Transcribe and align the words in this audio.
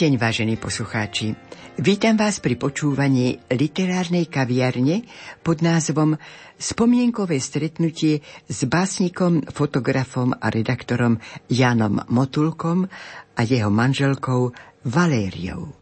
deň, 0.00 0.16
vážení 0.16 0.56
poslucháči. 0.56 1.36
Vítam 1.76 2.16
vás 2.16 2.40
pri 2.40 2.56
počúvaní 2.56 3.36
literárnej 3.52 4.32
kaviarne 4.32 5.04
pod 5.44 5.60
názvom 5.60 6.16
Spomienkové 6.56 7.36
stretnutie 7.36 8.24
s 8.48 8.64
básnikom, 8.64 9.44
fotografom 9.52 10.32
a 10.32 10.48
redaktorom 10.48 11.20
Janom 11.52 12.00
Motulkom 12.08 12.88
a 13.36 13.40
jeho 13.44 13.68
manželkou 13.68 14.56
Valériou. 14.88 15.76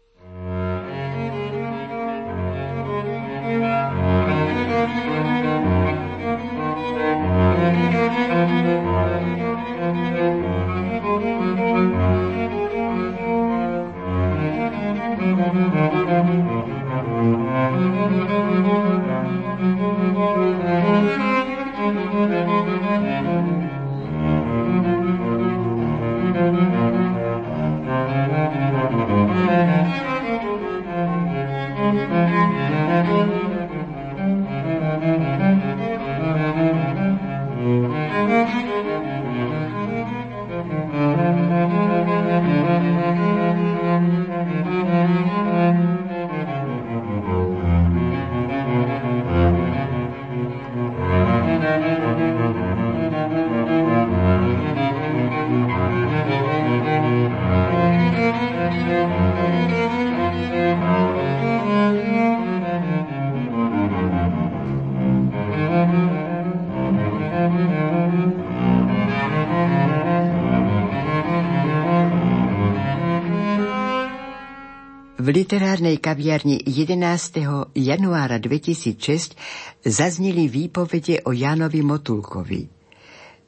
V 75.19 75.35
literárnej 75.35 75.99
kaviarni 75.99 76.63
11. 76.63 77.75
januára 77.75 78.39
2006 78.39 79.35
zazneli 79.83 80.47
výpovede 80.47 81.27
o 81.27 81.35
Jánovi 81.35 81.83
Motulkovi. 81.83 82.63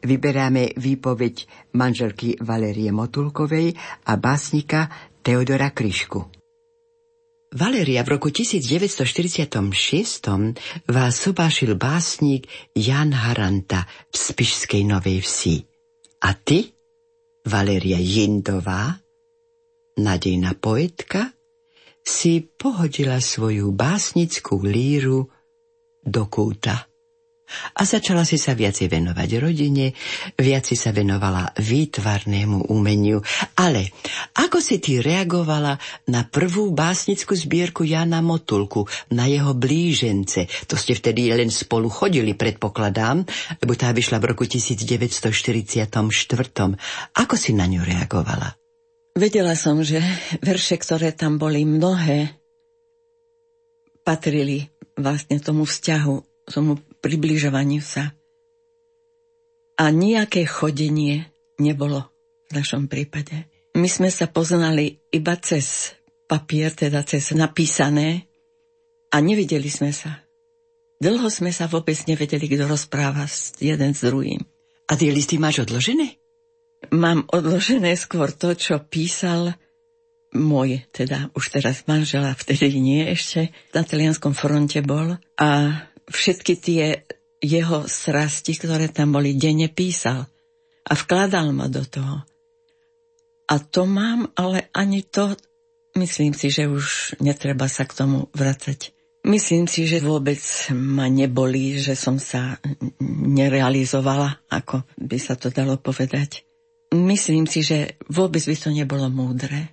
Vyberáme 0.03 0.75
výpoveď 0.75 1.47
manželky 1.71 2.35
Valérie 2.43 2.91
Motulkovej 2.91 3.79
a 4.03 4.19
básnika 4.19 4.91
Teodora 5.23 5.71
Kryšku. 5.71 6.27
Valéria, 7.55 8.03
v 8.03 8.19
roku 8.19 8.35
1946 8.35 9.47
vás 10.91 11.13
sobášil 11.15 11.79
básnik 11.79 12.51
Jan 12.75 13.15
Haranta 13.15 13.87
v 14.11 14.15
Spišskej 14.19 14.83
Novej 14.91 15.23
Vsi. 15.23 15.55
A 16.27 16.35
ty, 16.35 16.67
Valéria 17.47 17.95
Jindová, 17.95 18.99
nadejná 19.95 20.51
poetka, 20.59 21.31
si 22.01 22.41
pohodila 22.43 23.21
svoju 23.21 23.69
básnickú 23.71 24.61
líru 24.61 25.29
do 26.01 26.23
kúta. 26.27 26.91
A 27.51 27.83
začala 27.83 28.23
si 28.23 28.39
sa 28.39 28.55
viacej 28.55 28.87
venovať 28.87 29.29
rodine, 29.43 29.91
viac 30.39 30.63
si 30.71 30.79
sa 30.79 30.95
venovala 30.95 31.51
výtvarnému 31.59 32.71
umeniu. 32.71 33.19
Ale 33.59 33.91
ako 34.39 34.63
si 34.63 34.79
ty 34.79 35.03
reagovala 35.03 35.75
na 36.07 36.23
prvú 36.23 36.71
básnickú 36.71 37.35
zbierku 37.35 37.83
Jana 37.83 38.23
Motulku, 38.23 38.87
na 39.11 39.27
jeho 39.27 39.51
blížence? 39.51 40.47
To 40.71 40.79
ste 40.79 40.95
vtedy 40.95 41.27
len 41.35 41.51
spolu 41.51 41.91
chodili, 41.91 42.39
predpokladám, 42.39 43.27
lebo 43.59 43.73
tá 43.75 43.91
vyšla 43.91 44.23
v 44.23 44.25
roku 44.31 44.47
1944. 44.47 45.91
Ako 47.19 47.35
si 47.35 47.51
na 47.51 47.67
ňu 47.67 47.83
reagovala? 47.83 48.60
Vedela 49.11 49.59
som, 49.59 49.83
že 49.83 49.99
verše, 50.39 50.79
ktoré 50.79 51.11
tam 51.11 51.35
boli 51.35 51.67
mnohé, 51.67 52.31
patrili 54.07 54.71
vlastne 54.95 55.37
tomu 55.43 55.67
vzťahu, 55.67 56.47
tomu 56.47 56.79
približovaniu 57.03 57.83
sa. 57.83 58.15
A 59.75 59.89
nejaké 59.91 60.47
chodenie 60.47 61.27
nebolo 61.59 62.07
v 62.47 62.51
našom 62.55 62.87
prípade. 62.87 63.49
My 63.75 63.87
sme 63.87 64.07
sa 64.07 64.31
poznali 64.31 64.99
iba 65.11 65.35
cez 65.39 65.95
papier, 66.27 66.71
teda 66.71 67.03
cez 67.03 67.35
napísané 67.35 68.31
a 69.11 69.19
nevideli 69.19 69.67
sme 69.67 69.91
sa. 69.91 70.23
Dlho 71.01 71.27
sme 71.33 71.49
sa 71.49 71.65
vôbec 71.65 71.97
nevedeli, 72.05 72.45
kto 72.45 72.69
rozpráva 72.69 73.25
jeden 73.57 73.91
s 73.91 74.05
druhým. 74.05 74.39
A 74.85 74.93
tie 74.93 75.09
listy 75.09 75.41
máš 75.41 75.65
odložené? 75.65 76.20
Mám 76.89 77.29
odložené 77.29 77.93
skôr 77.93 78.33
to, 78.33 78.57
čo 78.57 78.81
písal 78.81 79.53
môj, 80.33 80.81
teda 80.89 81.29
už 81.37 81.53
teraz 81.53 81.85
manžela, 81.85 82.33
vtedy 82.33 82.79
nie 82.81 83.05
ešte, 83.11 83.53
na 83.75 83.85
talianskom 83.85 84.33
fronte 84.33 84.79
bol 84.81 85.19
a 85.37 85.49
všetky 86.07 86.53
tie 86.57 87.05
jeho 87.43 87.85
srasti, 87.85 88.55
ktoré 88.57 88.89
tam 88.89 89.13
boli, 89.13 89.37
denne 89.37 89.67
písal 89.69 90.25
a 90.87 90.93
vkladal 90.95 91.51
ma 91.53 91.67
do 91.67 91.83
toho. 91.83 92.23
A 93.51 93.59
to 93.59 93.83
mám, 93.83 94.31
ale 94.39 94.71
ani 94.71 95.03
to, 95.03 95.35
myslím 95.99 96.31
si, 96.31 96.47
že 96.47 96.71
už 96.71 97.19
netreba 97.19 97.67
sa 97.67 97.83
k 97.83 97.97
tomu 97.97 98.31
vracať. 98.31 98.95
Myslím 99.27 99.69
si, 99.69 99.85
že 99.85 100.01
vôbec 100.01 100.41
ma 100.73 101.05
nebolí, 101.11 101.77
že 101.77 101.93
som 101.93 102.17
sa 102.17 102.57
nerealizovala, 103.11 104.41
ako 104.49 104.81
by 104.97 105.17
sa 105.21 105.37
to 105.37 105.53
dalo 105.53 105.77
povedať 105.77 106.47
myslím 106.91 107.47
si, 107.47 107.63
že 107.63 107.95
vôbec 108.11 108.43
by 108.43 108.55
to 108.55 108.69
nebolo 108.69 109.07
múdre. 109.07 109.71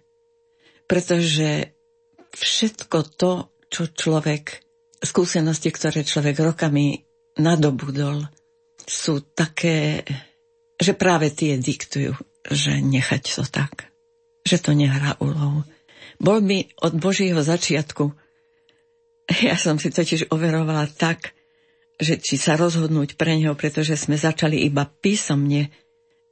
Pretože 0.88 1.74
všetko 2.32 2.98
to, 3.18 3.52
čo 3.68 3.82
človek, 3.92 4.64
skúsenosti, 5.02 5.68
ktoré 5.70 6.03
človek 6.03 6.38
rokami 6.41 7.04
nadobudol, 7.38 8.24
sú 8.88 9.20
také, 9.20 10.06
že 10.80 10.97
práve 10.97 11.28
tie 11.34 11.60
diktujú, 11.60 12.16
že 12.48 12.80
nechať 12.80 13.22
to 13.36 13.44
tak. 13.44 13.92
Že 14.48 14.56
to 14.64 14.71
nehrá 14.72 15.18
úlohu. 15.21 15.66
Bol 16.18 16.41
mi 16.41 16.66
od 16.80 16.97
Božieho 16.97 17.44
začiatku, 17.44 18.10
ja 19.44 19.60
som 19.60 19.76
si 19.76 19.92
totiž 19.92 20.32
overovala 20.32 20.88
tak, 20.88 21.36
že 22.00 22.16
či 22.16 22.41
sa 22.41 22.56
rozhodnúť 22.56 23.18
pre 23.21 23.36
neho, 23.36 23.53
pretože 23.59 23.98
sme 23.98 24.16
začali 24.16 24.64
iba 24.64 24.88
písomne 24.88 25.68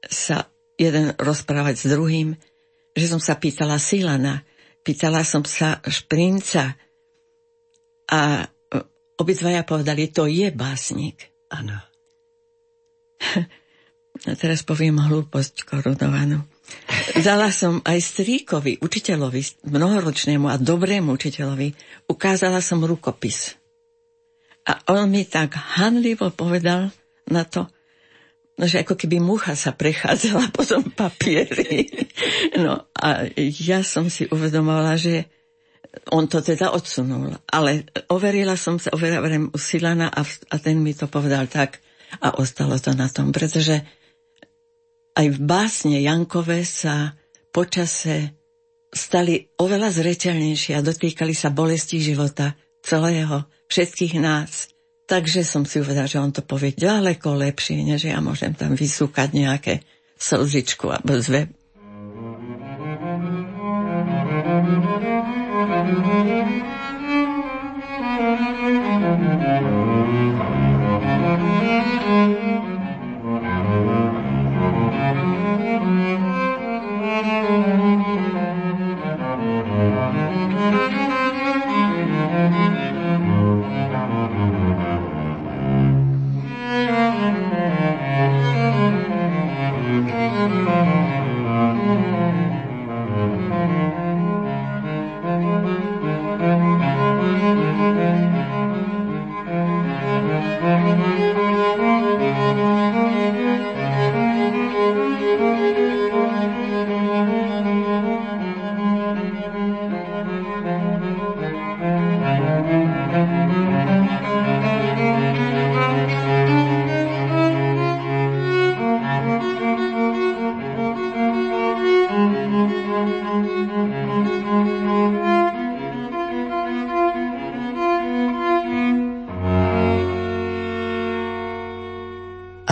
sa 0.01 0.49
jeden 0.77 1.17
rozprávať 1.17 1.75
s 1.83 1.87
druhým, 1.89 2.37
že 2.97 3.07
som 3.09 3.21
sa 3.21 3.37
pýtala 3.37 3.77
Silana, 3.81 4.45
pýtala 4.81 5.25
som 5.25 5.45
sa 5.45 5.81
Šprinca 5.85 6.77
a 8.09 8.21
e, 8.41 8.47
obidvaja 9.21 9.65
povedali, 9.65 10.09
to 10.13 10.29
je 10.29 10.49
básnik. 10.53 11.33
Áno. 11.53 11.77
A 14.25 14.33
teraz 14.33 14.65
poviem 14.65 14.97
hlúposť 14.97 15.69
korunovanú. 15.69 16.41
dala 17.21 17.53
som 17.53 17.85
aj 17.85 18.01
stríkovi, 18.01 18.81
učiteľovi, 18.81 19.69
mnohoročnému 19.69 20.49
a 20.49 20.57
dobrému 20.57 21.13
učiteľovi, 21.13 21.77
ukázala 22.09 22.65
som 22.65 22.81
rukopis. 22.81 23.61
A 24.65 24.81
on 24.97 25.13
mi 25.13 25.29
tak 25.29 25.53
hanlivo 25.55 26.33
povedal 26.33 26.91
na 27.29 27.45
to, 27.45 27.69
že 28.57 28.81
ako 28.81 28.97
keby 28.97 29.21
mucha 29.21 29.53
sa 29.53 29.77
prechádzala 29.77 30.49
po 30.57 30.65
tom 30.65 30.89
papieri. 30.89 31.93
No 32.57 32.89
a 32.97 33.29
ja 33.37 33.85
som 33.85 34.09
si 34.09 34.25
uvedomovala, 34.25 34.97
že 34.97 35.29
on 36.13 36.29
to 36.29 36.41
teda 36.41 36.73
odsunul. 36.73 37.37
Ale 37.53 37.89
overila 38.09 38.57
som 38.57 38.81
sa, 38.81 38.93
overila 38.97 39.21
u 39.53 39.59
a, 39.61 40.23
a 40.25 40.57
ten 40.57 40.77
mi 40.81 40.97
to 40.97 41.09
povedal 41.09 41.49
tak 41.49 41.85
a 42.25 42.41
ostalo 42.41 42.81
to 42.81 42.97
na 42.97 43.13
tom, 43.13 43.33
pretože 43.33 43.81
aj 45.17 45.27
v 45.33 45.39
básne 45.41 45.97
Jankové 46.01 46.65
sa 46.65 47.17
počase 47.49 48.37
stali 48.93 49.49
oveľa 49.57 49.93
zreteľnejšie 49.93 50.77
a 50.77 50.85
dotýkali 50.85 51.33
sa 51.33 51.53
bolesti 51.53 52.01
života 52.01 52.57
celého, 52.85 53.49
všetkých 53.69 54.15
nás. 54.21 54.76
Takže 55.07 55.47
som 55.47 55.63
si 55.63 55.79
uvedala, 55.79 56.11
že 56.11 56.19
on 56.19 56.35
to 56.35 56.43
povie 56.43 56.75
ďaleko 56.75 57.39
lepšie, 57.39 57.79
než 57.87 58.11
ja 58.11 58.19
môžem 58.19 58.59
tam 58.59 58.75
vysúkať 58.75 59.39
nejaké 59.39 59.87
slzičku 60.19 60.91
alebo 60.91 61.15
zve. 61.23 61.47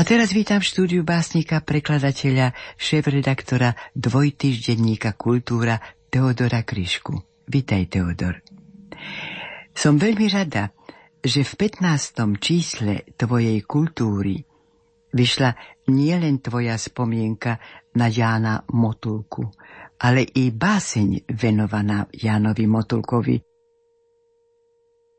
Teraz 0.05 0.37
vítam 0.37 0.61
v 0.61 0.69
štúdiu 0.69 1.03
básnika, 1.03 1.65
prekladateľa, 1.65 2.53
šéf-redaktora 2.77 3.73
dvojtyždenníka 3.97 5.17
Kultúra 5.17 5.81
Teodora 6.13 6.61
Kryšku. 6.61 7.45
Vítaj, 7.49 7.89
Teodor. 7.89 8.45
Som 9.73 9.97
veľmi 9.97 10.29
rada, 10.29 10.71
že 11.25 11.41
v 11.41 11.53
15. 11.57 12.21
čísle 12.37 13.09
tvojej 13.17 13.57
kultúry 13.65 14.45
vyšla 15.17 15.57
nielen 15.89 16.45
tvoja 16.45 16.77
spomienka 16.77 17.57
na 17.97 18.13
Jána 18.13 18.61
Motulku, 18.77 19.49
ale 20.05 20.29
i 20.37 20.53
báseň 20.53 21.33
venovaná 21.33 22.05
Jánovi 22.13 22.69
Motulkovi. 22.69 23.37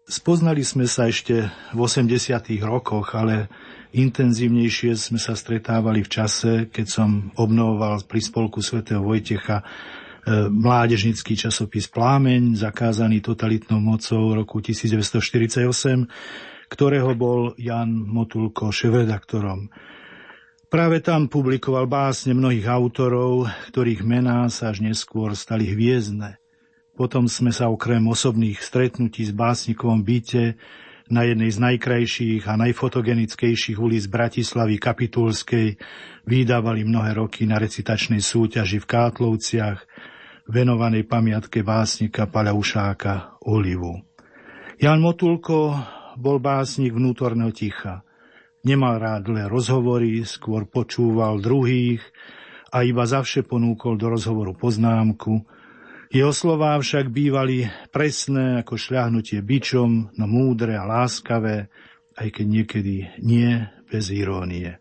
Spoznali 0.06 0.62
sme 0.62 0.86
sa 0.86 1.10
ešte 1.10 1.50
v 1.74 1.80
80. 1.82 2.14
rokoch, 2.62 3.18
ale 3.18 3.50
Intenzívnejšie 3.95 4.92
sme 5.00 5.15
sa 5.15 5.39
stretávali 5.39 6.03
v 6.03 6.12
čase, 6.12 6.68
keď 6.68 6.83
som 6.83 7.31
obnovoval 7.39 8.03
pri 8.03 8.19
spolku 8.19 8.59
svätého 8.59 9.00
Vojtecha 9.00 9.63
e, 9.63 9.65
mládežnický 10.51 11.39
časopis 11.39 11.88
Plámeň, 11.88 12.59
zakázaný 12.59 13.24
totalitnou 13.24 13.80
mocou 13.80 14.36
roku 14.36 14.59
1948, 14.59 16.12
ktorého 16.68 17.15
bol 17.15 17.56
Jan 17.56 17.88
Motulko 17.88 18.68
šéf-redaktorom. 18.68 19.71
Práve 20.68 21.00
tam 21.00 21.31
publikoval 21.31 21.88
básne 21.88 22.36
mnohých 22.36 22.68
autorov, 22.68 23.48
ktorých 23.71 24.03
mená 24.03 24.51
sa 24.51 24.75
až 24.75 24.83
neskôr 24.83 25.31
stali 25.39 25.71
hviezdne. 25.71 26.36
Potom 27.00 27.31
sme 27.31 27.56
sa 27.56 27.71
okrem 27.71 28.03
osobných 28.03 28.59
stretnutí 28.59 29.24
s 29.24 29.31
básnikovom 29.31 30.03
byte 30.03 30.59
na 31.06 31.22
jednej 31.22 31.54
z 31.54 31.62
najkrajších 31.62 32.50
a 32.50 32.57
najfotogenickejších 32.57 33.78
ulic 33.78 34.10
Bratislavy 34.10 34.81
Kapitulskej 34.81 35.78
vydávali 36.25 36.81
mnohé 36.81 37.13
roky 37.13 37.46
na 37.46 37.62
recitačnej 37.62 38.22
súťaži 38.22 38.81
v 38.81 38.90
Kátlovciach, 38.90 39.80
venovanej 40.50 41.06
pamiatke 41.06 41.62
básnika 41.62 42.25
Paľaušáka 42.25 43.42
Olivu. 43.46 44.02
Jan 44.81 45.02
Motulko 45.02 45.78
bol 46.18 46.42
básnik 46.42 46.94
vnútorného 46.94 47.54
ticha. 47.54 48.01
Nemal 48.66 48.98
rád 48.98 49.30
dlhé 49.30 49.46
rozhovory, 49.46 50.25
skôr 50.25 50.66
počúval 50.66 51.38
druhých 51.38 52.01
a 52.74 52.81
iba 52.81 53.06
zavše 53.06 53.46
ponúkol 53.46 53.94
do 54.01 54.10
rozhovoru 54.10 54.58
poznámku, 54.58 55.46
jeho 56.15 56.31
slová 56.31 56.79
však 56.79 57.12
bývali 57.12 57.67
presné 57.91 58.63
ako 58.63 58.79
šľahnutie 58.79 59.44
bičom, 59.44 60.15
no 60.15 60.25
múdre 60.31 60.79
a 60.79 60.88
láskavé, 60.88 61.67
aj 62.15 62.27
keď 62.31 62.45
niekedy 62.47 62.95
nie 63.19 63.59
bez 63.91 64.15
irónie. 64.15 64.79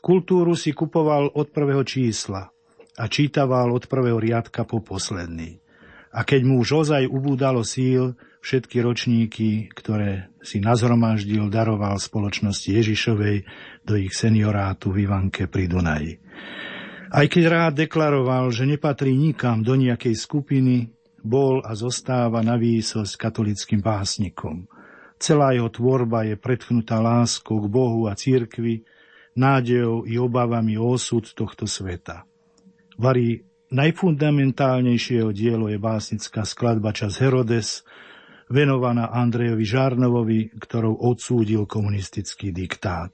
Kultúru 0.00 0.56
si 0.56 0.72
kupoval 0.72 1.36
od 1.36 1.52
prvého 1.52 1.84
čísla 1.84 2.48
a 2.96 3.04
čítaval 3.12 3.68
od 3.76 3.84
prvého 3.92 4.16
riadka 4.16 4.64
po 4.64 4.80
posledný. 4.80 5.60
A 6.16 6.24
keď 6.24 6.40
mu 6.48 6.64
už 6.64 6.88
ozaj 6.88 7.04
ubúdalo 7.04 7.60
síl, 7.60 8.16
všetky 8.40 8.80
ročníky, 8.80 9.68
ktoré 9.76 10.32
si 10.40 10.64
nazhromaždil, 10.64 11.52
daroval 11.52 12.00
spoločnosti 12.00 12.72
Ježišovej 12.72 13.44
do 13.84 14.00
ich 14.00 14.16
seniorátu 14.16 14.96
v 14.96 15.04
Ivanke 15.04 15.44
pri 15.44 15.68
Dunaji. 15.68 16.14
Aj 17.08 17.24
keď 17.24 17.44
rád 17.48 17.72
deklaroval, 17.88 18.52
že 18.52 18.68
nepatrí 18.68 19.16
nikam 19.16 19.64
do 19.64 19.72
nejakej 19.80 20.12
skupiny, 20.12 20.92
bol 21.24 21.64
a 21.64 21.72
zostáva 21.72 22.44
na 22.44 22.60
výsosť 22.60 23.16
katolickým 23.16 23.80
básnikom. 23.80 24.68
Celá 25.18 25.56
jeho 25.56 25.72
tvorba 25.72 26.28
je 26.28 26.38
predchnutá 26.38 27.00
láskou 27.02 27.58
k 27.64 27.66
Bohu 27.66 28.06
a 28.06 28.14
církvi, 28.14 28.86
nádejou 29.34 30.06
i 30.06 30.20
obavami 30.20 30.78
o 30.78 30.94
osud 30.94 31.26
tohto 31.32 31.66
sveta. 31.66 32.28
Varí 33.00 33.42
najfundamentálnejšieho 33.72 35.30
dielo 35.32 35.66
je 35.72 35.78
básnická 35.80 36.44
skladba 36.44 36.92
Čas 36.94 37.18
Herodes, 37.18 37.88
venovaná 38.52 39.10
Andrejovi 39.10 39.64
Žárnovovi, 39.64 40.40
ktorou 40.60 40.96
odsúdil 41.08 41.64
komunistický 41.64 42.52
diktát. 42.52 43.12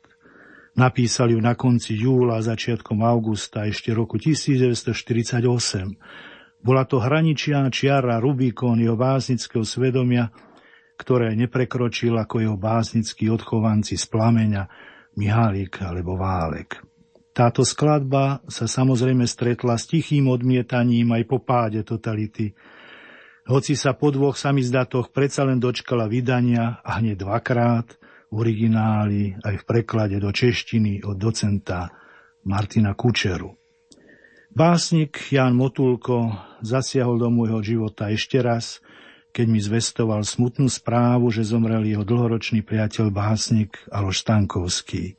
Napísal 0.74 1.30
ju 1.30 1.38
na 1.38 1.54
konci 1.54 1.94
júla 1.94 2.42
začiatkom 2.42 3.06
augusta 3.06 3.62
ešte 3.62 3.94
roku 3.94 4.18
1948. 4.18 5.46
Bola 6.58 6.82
to 6.82 6.98
hraničia 6.98 7.62
čiara 7.70 8.18
Rubikon 8.18 8.82
jeho 8.82 8.98
básnického 8.98 9.62
svedomia, 9.62 10.34
ktoré 10.98 11.38
neprekročil 11.38 12.18
ako 12.18 12.36
jeho 12.42 12.56
básnickí 12.58 13.30
odchovanci 13.30 13.94
z 13.94 14.04
plameňa 14.10 14.62
Mihálik 15.14 15.78
alebo 15.78 16.18
Válek. 16.18 16.82
Táto 17.30 17.62
skladba 17.62 18.42
sa 18.50 18.66
samozrejme 18.66 19.30
stretla 19.30 19.78
s 19.78 19.86
tichým 19.86 20.26
odmietaním 20.26 21.14
aj 21.14 21.22
po 21.30 21.38
páde 21.38 21.86
totality, 21.86 22.50
hoci 23.46 23.78
sa 23.78 23.94
po 23.94 24.10
dvoch 24.10 24.34
samizdatoch 24.34 25.14
predsa 25.14 25.46
len 25.46 25.62
dočkala 25.62 26.10
vydania 26.10 26.82
a 26.82 26.98
hneď 26.98 27.22
dvakrát– 27.22 27.94
origináli 28.34 29.38
aj 29.46 29.62
v 29.62 29.64
preklade 29.64 30.18
do 30.18 30.34
češtiny 30.34 31.06
od 31.06 31.14
docenta 31.14 31.88
Martina 32.44 32.98
Kučeru. 32.98 33.54
Básnik 34.54 35.18
Jan 35.34 35.54
Motulko 35.58 36.30
zasiahol 36.62 37.18
do 37.18 37.30
môjho 37.30 37.58
života 37.62 38.10
ešte 38.10 38.38
raz, 38.38 38.78
keď 39.34 39.46
mi 39.50 39.58
zvestoval 39.58 40.22
smutnú 40.22 40.70
správu, 40.70 41.34
že 41.34 41.42
zomrel 41.42 41.82
jeho 41.82 42.06
dlhoročný 42.06 42.62
priateľ 42.62 43.10
básnik 43.10 43.74
Aloš 43.90 44.22
Stankovský. 44.22 45.18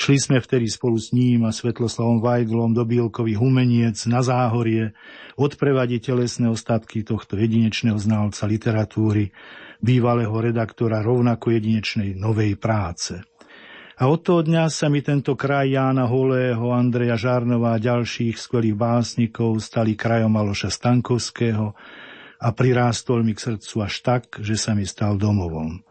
Šli 0.00 0.16
sme 0.16 0.40
vtedy 0.40 0.64
spolu 0.64 0.96
s 0.96 1.12
ním 1.12 1.44
a 1.44 1.52
Svetloslavom 1.52 2.24
Vajglom 2.24 2.72
do 2.72 2.88
Bielkových 2.88 3.36
humeniec 3.36 4.00
na 4.08 4.24
záhorie 4.24 4.96
odprevadiť 5.36 6.08
telesné 6.08 6.48
ostatky 6.48 7.04
tohto 7.04 7.36
jedinečného 7.36 8.00
znalca 8.00 8.48
literatúry, 8.48 9.28
bývalého 9.84 10.32
redaktora 10.32 11.04
rovnako 11.04 11.52
jedinečnej 11.52 12.16
novej 12.16 12.56
práce. 12.56 13.20
A 14.00 14.08
od 14.08 14.24
toho 14.24 14.40
dňa 14.40 14.72
sa 14.72 14.88
mi 14.88 15.04
tento 15.04 15.36
kraj 15.36 15.68
Jána 15.68 16.08
Holého, 16.08 16.72
Andreja 16.72 17.20
Žárnova 17.20 17.76
a 17.76 17.82
ďalších 17.84 18.40
skvelých 18.40 18.80
básnikov 18.80 19.60
stali 19.60 20.00
krajom 20.00 20.32
Aloša 20.32 20.72
Stankovského 20.72 21.76
a 22.40 22.48
prirástol 22.56 23.20
mi 23.20 23.36
k 23.36 23.52
srdcu 23.52 23.84
až 23.84 23.94
tak, 24.00 24.40
že 24.40 24.56
sa 24.56 24.72
mi 24.72 24.88
stal 24.88 25.20
domovom. 25.20 25.84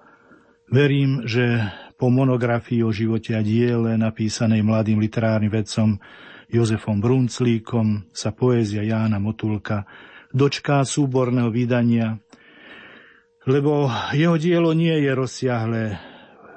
Verím, 0.70 1.26
že 1.26 1.66
po 1.98 2.14
monografii 2.14 2.86
o 2.86 2.94
živote 2.94 3.34
a 3.34 3.42
diele 3.42 3.98
napísanej 3.98 4.62
mladým 4.62 5.02
literárnym 5.02 5.50
vedcom 5.50 5.98
Jozefom 6.46 7.02
Brunclíkom 7.02 8.06
sa 8.14 8.30
poézia 8.30 8.86
Jána 8.86 9.18
Motulka 9.18 9.90
dočká 10.30 10.86
súborného 10.86 11.50
vydania, 11.50 12.22
lebo 13.50 13.90
jeho 14.14 14.38
dielo 14.38 14.70
nie 14.78 14.94
je 14.94 15.12
rozsiahle. 15.18 15.84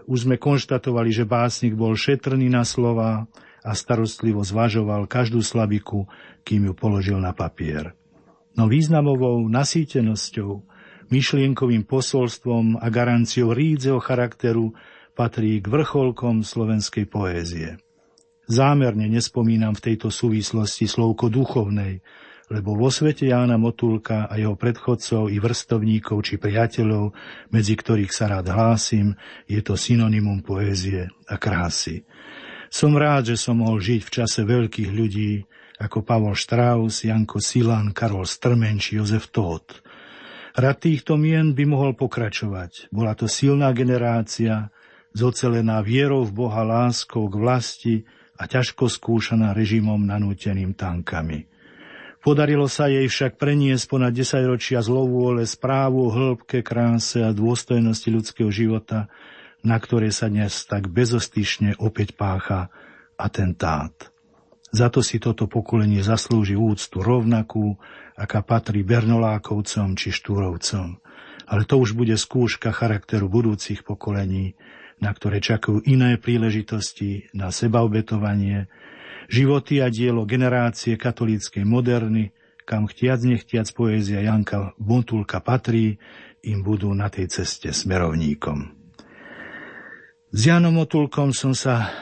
Už 0.05 0.29
sme 0.29 0.37
konštatovali, 0.37 1.09
že 1.09 1.25
básnik 1.25 1.73
bol 1.73 1.97
šetrný 1.97 2.53
na 2.53 2.69
slova 2.69 3.25
a 3.65 3.73
starostlivo 3.73 4.45
zvažoval 4.45 5.09
každú 5.09 5.41
slabiku, 5.41 6.05
kým 6.45 6.69
ju 6.69 6.75
položil 6.77 7.17
na 7.17 7.33
papier. 7.33 7.97
No 8.61 8.69
významovou 8.69 9.41
nasýtenosťou 9.49 10.69
myšlienkovým 11.13 11.85
posolstvom 11.85 12.81
a 12.81 12.89
garanciou 12.89 13.53
rídzeho 13.53 14.01
charakteru 14.01 14.73
patrí 15.13 15.61
k 15.61 15.69
vrcholkom 15.69 16.41
slovenskej 16.41 17.05
poézie. 17.05 17.77
Zámerne 18.49 19.07
nespomínam 19.07 19.77
v 19.77 19.93
tejto 19.93 20.09
súvislosti 20.09 20.89
slovko 20.89 21.29
duchovnej, 21.29 22.01
lebo 22.53 22.77
vo 22.77 22.93
svete 22.93 23.29
Jána 23.29 23.57
Motulka 23.57 24.29
a 24.29 24.35
jeho 24.37 24.57
predchodcov 24.57 25.33
i 25.33 25.41
vrstovníkov 25.41 26.21
či 26.21 26.37
priateľov, 26.37 27.13
medzi 27.55 27.75
ktorých 27.77 28.13
sa 28.13 28.29
rád 28.29 28.53
hlásim, 28.53 29.17
je 29.49 29.61
to 29.65 29.77
synonymum 29.79 30.45
poézie 30.45 31.09
a 31.29 31.37
krásy. 31.41 32.05
Som 32.73 32.97
rád, 32.97 33.33
že 33.33 33.37
som 33.37 33.61
mohol 33.61 33.85
žiť 33.85 34.01
v 34.05 34.11
čase 34.11 34.41
veľkých 34.49 34.91
ľudí, 34.91 35.45
ako 35.81 36.05
Pavol 36.05 36.37
Strauss, 36.37 37.05
Janko 37.05 37.41
Silan, 37.41 37.93
Karol 37.93 38.25
Strmen 38.25 38.81
či 38.81 38.97
Jozef 38.97 39.29
Tóth. 39.29 39.85
Rad 40.53 40.85
týchto 40.85 41.17
mien 41.17 41.57
by 41.57 41.65
mohol 41.65 41.97
pokračovať. 41.97 42.93
Bola 42.93 43.17
to 43.17 43.25
silná 43.25 43.73
generácia, 43.73 44.69
zocelená 45.17 45.81
vierou 45.81 46.29
v 46.29 46.45
Boha 46.45 46.61
láskou 46.61 47.25
k 47.33 47.35
vlasti 47.41 47.95
a 48.37 48.45
ťažko 48.45 48.85
skúšaná 48.93 49.57
režimom 49.57 49.97
nanúteným 50.05 50.77
tankami. 50.77 51.49
Podarilo 52.21 52.69
sa 52.69 52.87
jej 52.87 53.09
však 53.09 53.41
preniesť 53.41 53.85
ponad 53.89 54.13
10 54.15 54.47
ročia 54.47 54.79
zlovôle 54.85 55.43
správu 55.49 56.07
o 56.07 56.13
hĺbke, 56.13 56.61
kráse 56.61 57.25
a 57.25 57.35
dôstojnosti 57.35 58.09
ľudského 58.13 58.53
života, 58.53 59.11
na 59.65 59.81
ktoré 59.81 60.13
sa 60.13 60.29
dnes 60.29 60.69
tak 60.69 60.87
bezostyšne 60.93 61.81
opäť 61.81 62.13
pácha 62.15 62.69
atentát. 63.17 64.12
Za 64.73 64.89
to 64.89 65.05
si 65.05 65.21
toto 65.21 65.45
pokolenie 65.45 66.01
zaslúži 66.01 66.57
úctu 66.57 67.05
rovnakú, 67.05 67.77
aká 68.17 68.41
patrí 68.41 68.81
Bernolákovcom 68.81 69.93
či 70.01 70.09
Štúrovcom. 70.09 70.97
Ale 71.45 71.69
to 71.69 71.77
už 71.77 71.93
bude 71.93 72.17
skúška 72.17 72.73
charakteru 72.73 73.29
budúcich 73.29 73.85
pokolení, 73.85 74.57
na 74.97 75.13
ktoré 75.13 75.45
čakajú 75.45 75.85
iné 75.85 76.17
príležitosti 76.17 77.29
na 77.37 77.53
sebaobetovanie, 77.53 78.73
životy 79.29 79.85
a 79.85 79.93
dielo 79.93 80.25
generácie 80.25 80.97
katolíckej 80.97 81.69
moderny, 81.69 82.33
kam 82.65 82.89
chtiac 82.89 83.21
nechtiac 83.29 83.69
poézia 83.77 84.25
Janka 84.25 84.73
Bontulka 84.81 85.45
patrí, 85.45 86.01
im 86.43 86.65
budú 86.65 86.91
na 86.97 87.13
tej 87.13 87.29
ceste 87.29 87.71
smerovníkom. 87.71 88.73
S 90.33 90.41
Janom 90.49 90.81
Motulkom 90.81 91.37
som 91.37 91.53
sa 91.53 91.93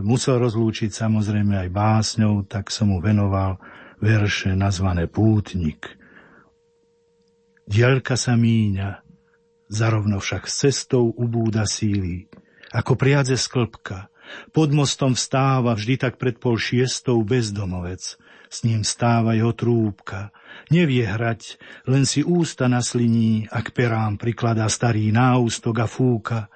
musel 0.00 0.40
rozlúčiť 0.40 0.90
samozrejme 0.92 1.56
aj 1.66 1.68
básňou, 1.68 2.48
tak 2.48 2.72
som 2.72 2.92
mu 2.92 2.98
venoval 3.04 3.60
verše 4.00 4.52
nazvané 4.56 5.08
Pútnik. 5.08 5.96
Dielka 7.66 8.14
sa 8.14 8.38
míňa, 8.38 9.02
zarovno 9.66 10.22
však 10.22 10.46
s 10.46 10.54
cestou 10.68 11.10
ubúda 11.10 11.66
síly. 11.66 12.30
Ako 12.70 12.94
priadze 12.94 13.34
sklpka, 13.34 14.08
pod 14.50 14.70
mostom 14.74 15.14
vstáva 15.14 15.74
vždy 15.74 15.94
tak 15.98 16.14
pred 16.18 16.38
pol 16.38 16.58
šiestou 16.58 17.22
bezdomovec. 17.22 18.18
S 18.46 18.62
ním 18.62 18.86
stáva 18.86 19.34
jeho 19.34 19.50
trúbka. 19.50 20.30
Nevie 20.70 21.02
hrať, 21.02 21.58
len 21.90 22.06
si 22.06 22.22
ústa 22.22 22.70
nasliní 22.70 23.50
a 23.50 23.58
k 23.58 23.74
perám 23.74 24.14
prikladá 24.14 24.70
starý 24.70 25.10
náustok 25.10 25.82
a 25.82 25.86
fúka. 25.90 26.46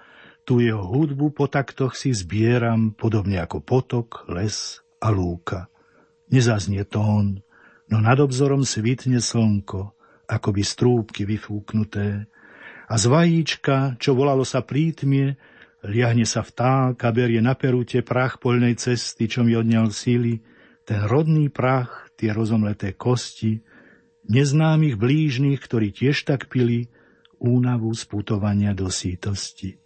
Tu 0.50 0.66
jeho 0.66 0.82
hudbu 0.82 1.30
po 1.30 1.46
taktoch 1.46 1.94
si 1.94 2.10
zbieram, 2.10 2.90
podobne 2.90 3.38
ako 3.38 3.62
potok, 3.62 4.26
les 4.26 4.82
a 4.98 5.14
lúka 5.14 5.70
nezaznie 6.30 6.86
tón, 6.86 7.42
no 7.90 7.98
nad 7.98 8.16
obzorom 8.22 8.62
svitne 8.62 9.18
slnko, 9.18 9.92
ako 10.30 10.48
by 10.54 10.62
strúbky 10.62 11.26
vyfúknuté. 11.26 12.30
A 12.90 12.94
z 12.98 13.04
vajíčka, 13.06 13.98
čo 13.98 14.14
volalo 14.14 14.46
sa 14.46 14.62
prítmie, 14.62 15.38
liahne 15.86 16.26
sa 16.26 16.42
vták 16.46 16.98
a 16.98 17.10
berie 17.10 17.42
na 17.42 17.54
perute 17.58 18.02
prach 18.02 18.38
poľnej 18.38 18.78
cesty, 18.78 19.26
čo 19.26 19.42
mi 19.42 19.58
odňal 19.58 19.90
síly, 19.90 20.42
ten 20.86 21.06
rodný 21.06 21.50
prach, 21.50 22.10
tie 22.18 22.34
rozomleté 22.34 22.94
kosti, 22.94 23.62
neznámych 24.26 24.98
blížnych, 24.98 25.58
ktorí 25.62 25.94
tiež 25.94 26.26
tak 26.26 26.50
pili, 26.50 26.90
únavu 27.38 27.90
sputovania 27.94 28.74
do 28.74 28.90
sítosti. 28.90 29.78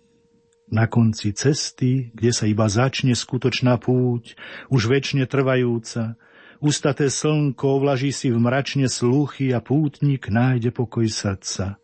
Na 0.69 0.89
konci 0.89 1.37
cesty, 1.37 2.09
kde 2.17 2.31
sa 2.33 2.49
iba 2.49 2.67
začne 2.67 3.13
skutočná 3.13 3.77
púť, 3.77 4.35
už 4.73 4.89
väčšine 4.89 5.29
trvajúca, 5.29 6.17
Ustaté 6.65 7.13
slnko 7.13 7.77
ovlaží 7.77 8.09
si 8.09 8.33
v 8.33 8.41
mračne 8.41 8.89
sluchy 8.89 9.53
a 9.53 9.61
pútnik 9.61 10.33
nájde 10.33 10.73
pokoj 10.73 11.05
srdca. 11.05 11.77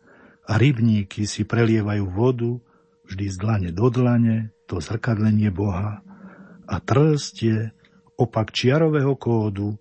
A 0.49 0.53
rybníky 0.57 1.29
si 1.29 1.45
prelievajú 1.45 2.09
vodu, 2.09 2.57
vždy 3.05 3.25
z 3.29 3.35
dlane 3.37 3.69
do 3.69 3.93
dlane, 3.93 4.49
to 4.65 4.81
zrkadlenie 4.81 5.53
Boha. 5.53 6.01
A 6.65 6.75
trst 6.81 7.45
je 7.45 7.69
opak 8.17 8.49
čiarového 8.49 9.13
kódu, 9.21 9.77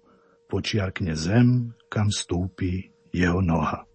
počiarkne 0.53 1.17
zem, 1.17 1.73
kam 1.89 2.13
stúpi 2.13 2.93
jeho 3.09 3.41
noha. 3.41 3.89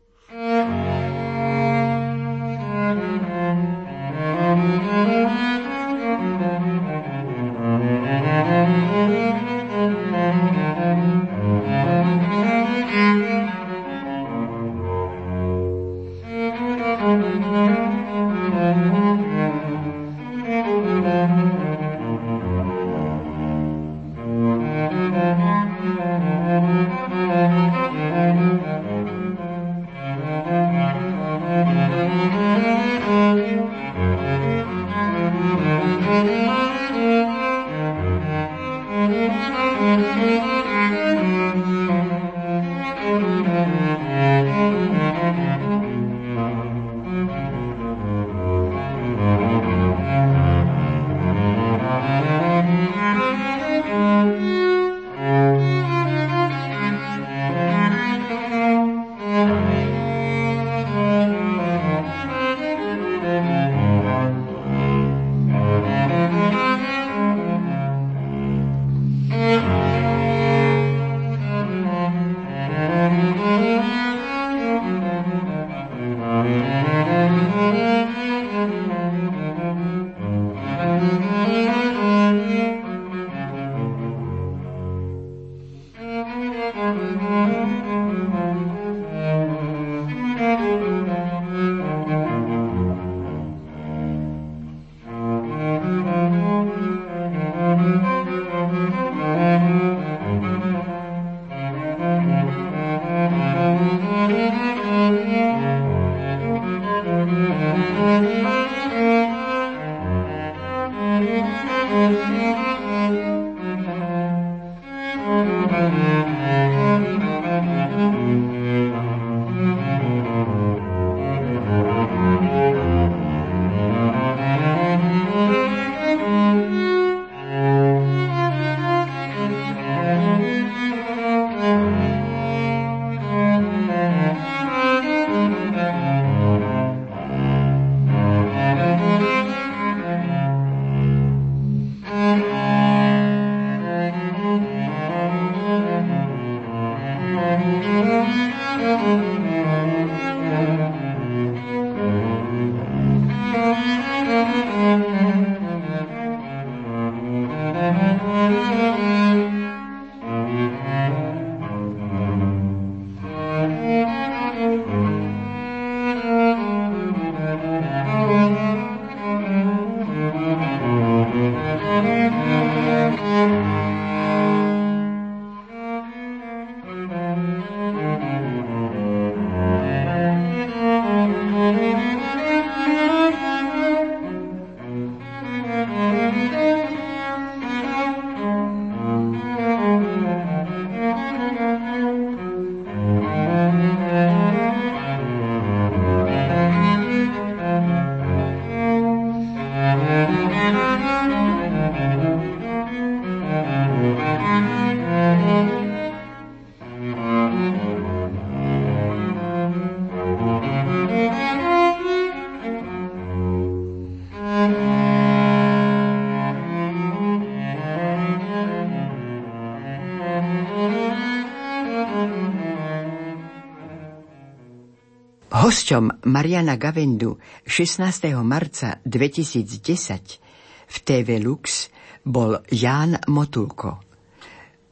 Hosťom 225.85 226.25
Mariana 226.33 226.81
Gavendu 226.81 227.37
16. 227.61 228.33
marca 228.41 228.98
2010 229.05 230.89
v 230.89 230.98
TV 231.05 231.37
Lux 231.37 231.93
bol 232.25 232.57
Ján 232.74 233.21
Motulko. 233.29 234.01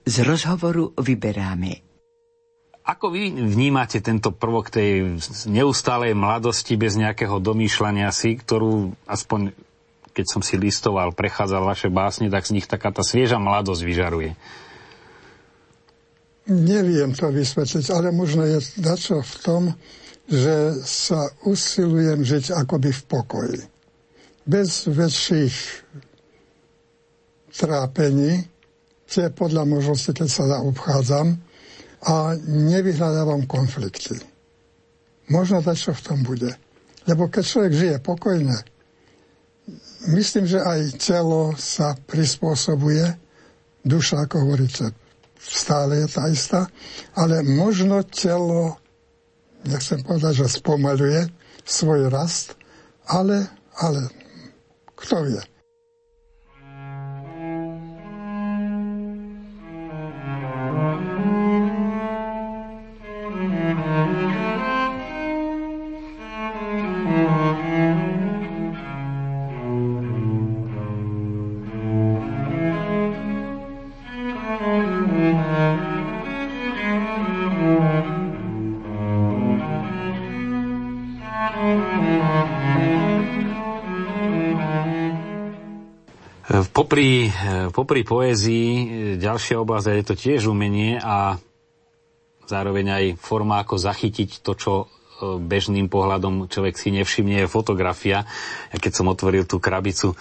Z 0.06 0.22
rozhovoru 0.22 0.94
vyberáme 0.94 1.82
ako 2.86 3.10
vy 3.10 3.34
vnímate 3.42 4.06
tento 4.06 4.38
prvok 4.38 4.70
tej 4.70 5.18
neustálej 5.50 6.14
mladosti 6.14 6.78
bez 6.78 6.94
nejakého 6.94 7.42
domýšľania 7.42 8.14
si, 8.14 8.38
ktorú 8.38 8.94
aspoň 9.10 9.50
keď 10.14 10.26
som 10.30 10.46
si 10.46 10.62
listoval, 10.62 11.18
prechádzal 11.18 11.74
vaše 11.74 11.90
básne, 11.90 12.30
tak 12.30 12.46
z 12.46 12.54
nich 12.54 12.70
taká 12.70 12.94
tá 12.94 13.02
svieža 13.02 13.42
mladosť 13.42 13.82
vyžaruje. 13.82 14.38
Neviem 16.54 17.18
to 17.18 17.34
vysvetliť, 17.34 17.86
ale 17.90 18.14
možno 18.14 18.46
je 18.46 18.62
dačo 18.78 19.26
v 19.26 19.36
tom, 19.42 19.64
že 20.28 20.80
sa 20.84 21.28
usilujem 21.44 22.24
žiť 22.24 22.56
akoby 22.56 22.92
v 22.96 23.02
pokoji. 23.08 23.62
Bez 24.44 24.88
väčších 24.88 25.56
trápení, 27.54 28.48
tie 29.08 29.30
podľa 29.30 29.64
možnosti, 29.68 30.12
keď 30.12 30.28
sa 30.28 30.44
zaobchádzam, 30.48 31.38
a 32.04 32.36
nevyhľadávam 32.44 33.48
konflikty. 33.48 34.20
Možno 35.32 35.64
dať, 35.64 35.78
čo 35.80 35.92
v 35.96 36.04
tom 36.04 36.20
bude. 36.28 36.52
Lebo 37.08 37.32
keď 37.32 37.44
človek 37.48 37.74
žije 37.74 37.96
pokojne, 38.04 38.58
myslím, 40.12 40.44
že 40.44 40.60
aj 40.60 41.00
telo 41.00 41.56
sa 41.56 41.96
prispôsobuje, 41.96 43.08
duša, 43.88 44.28
ako 44.28 44.36
hovoríte, 44.44 44.92
stále 45.40 46.04
je 46.04 46.08
tá 46.12 46.24
istá, 46.28 46.62
ale 47.16 47.44
možno 47.44 48.04
telo 48.04 48.83
nechcem 49.68 50.00
povedať, 50.04 50.44
že 50.44 50.60
spomaluje 50.60 51.28
svoj 51.64 52.12
rast, 52.12 52.56
ale, 53.08 53.48
ale 53.80 54.12
kto 54.96 55.24
vie. 55.28 55.42
Popri, 86.94 87.26
popri 87.74 88.06
poézii 88.06 88.70
ďalšia 89.18 89.58
oblasť 89.66 89.98
je 89.98 90.06
to 90.06 90.14
tiež 90.14 90.46
umenie 90.46 91.02
a 91.02 91.42
zároveň 92.46 92.86
aj 92.94 93.06
forma, 93.18 93.66
ako 93.66 93.82
zachytiť 93.82 94.46
to, 94.46 94.54
čo 94.54 94.74
bežným 95.22 95.88
pohľadom 95.88 96.50
človek 96.50 96.76
si 96.76 96.90
nevšimne 96.92 97.46
je 97.46 97.48
fotografia. 97.48 98.26
Ja 98.74 98.78
keď 98.82 98.92
som 98.92 99.12
otvoril 99.12 99.46
tú 99.46 99.62
krabicu 99.62 100.14
e, 100.14 100.16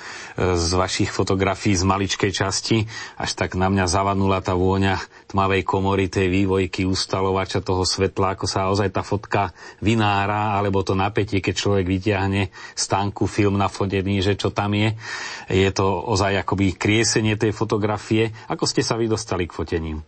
z 0.55 0.71
vašich 0.77 1.11
fotografií 1.11 1.75
z 1.75 1.85
maličkej 1.87 2.33
časti, 2.33 2.85
až 3.19 3.31
tak 3.35 3.57
na 3.59 3.73
mňa 3.73 3.89
zavanula 3.89 4.45
tá 4.45 4.53
vôňa 4.53 5.01
tmavej 5.33 5.63
komory, 5.65 6.13
tej 6.13 6.29
vývojky, 6.29 6.85
ustalovača 6.85 7.65
toho 7.65 7.83
svetla, 7.83 8.37
ako 8.37 8.47
sa 8.47 8.69
ozaj 8.69 8.93
tá 8.93 9.03
fotka 9.03 9.51
vynára, 9.81 10.55
alebo 10.57 10.85
to 10.85 10.93
napätie, 10.93 11.41
keď 11.41 11.55
človek 11.57 11.87
vyťahne 11.89 12.53
stánku 12.77 13.25
film 13.27 13.57
nafotený, 13.59 14.21
že 14.23 14.37
čo 14.37 14.53
tam 14.53 14.77
je. 14.77 14.95
Je 15.49 15.71
to 15.73 15.87
ozaj 15.89 16.45
akoby 16.45 16.77
kriesenie 16.77 17.35
tej 17.35 17.51
fotografie. 17.57 18.31
Ako 18.49 18.69
ste 18.69 18.85
sa 18.85 18.95
vy 19.01 19.09
dostali 19.09 19.49
k 19.49 19.57
fotením? 19.57 20.05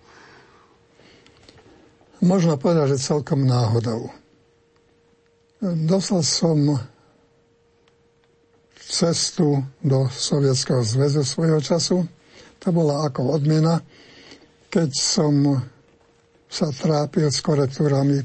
Možno 2.24 2.56
povedať, 2.56 2.96
že 2.96 3.04
celkom 3.04 3.44
náhodou. 3.44 4.23
Dostal 5.64 6.20
som 6.20 6.76
cestu 8.76 9.64
do 9.80 10.04
Sovietskeho 10.12 10.84
zväzu 10.84 11.24
svojho 11.24 11.56
času. 11.56 12.04
To 12.60 12.68
bola 12.68 13.08
ako 13.08 13.40
odmena, 13.40 13.80
keď 14.68 14.92
som 14.92 15.64
sa 16.52 16.68
trápil 16.68 17.32
s 17.32 17.40
korektúrami 17.40 18.20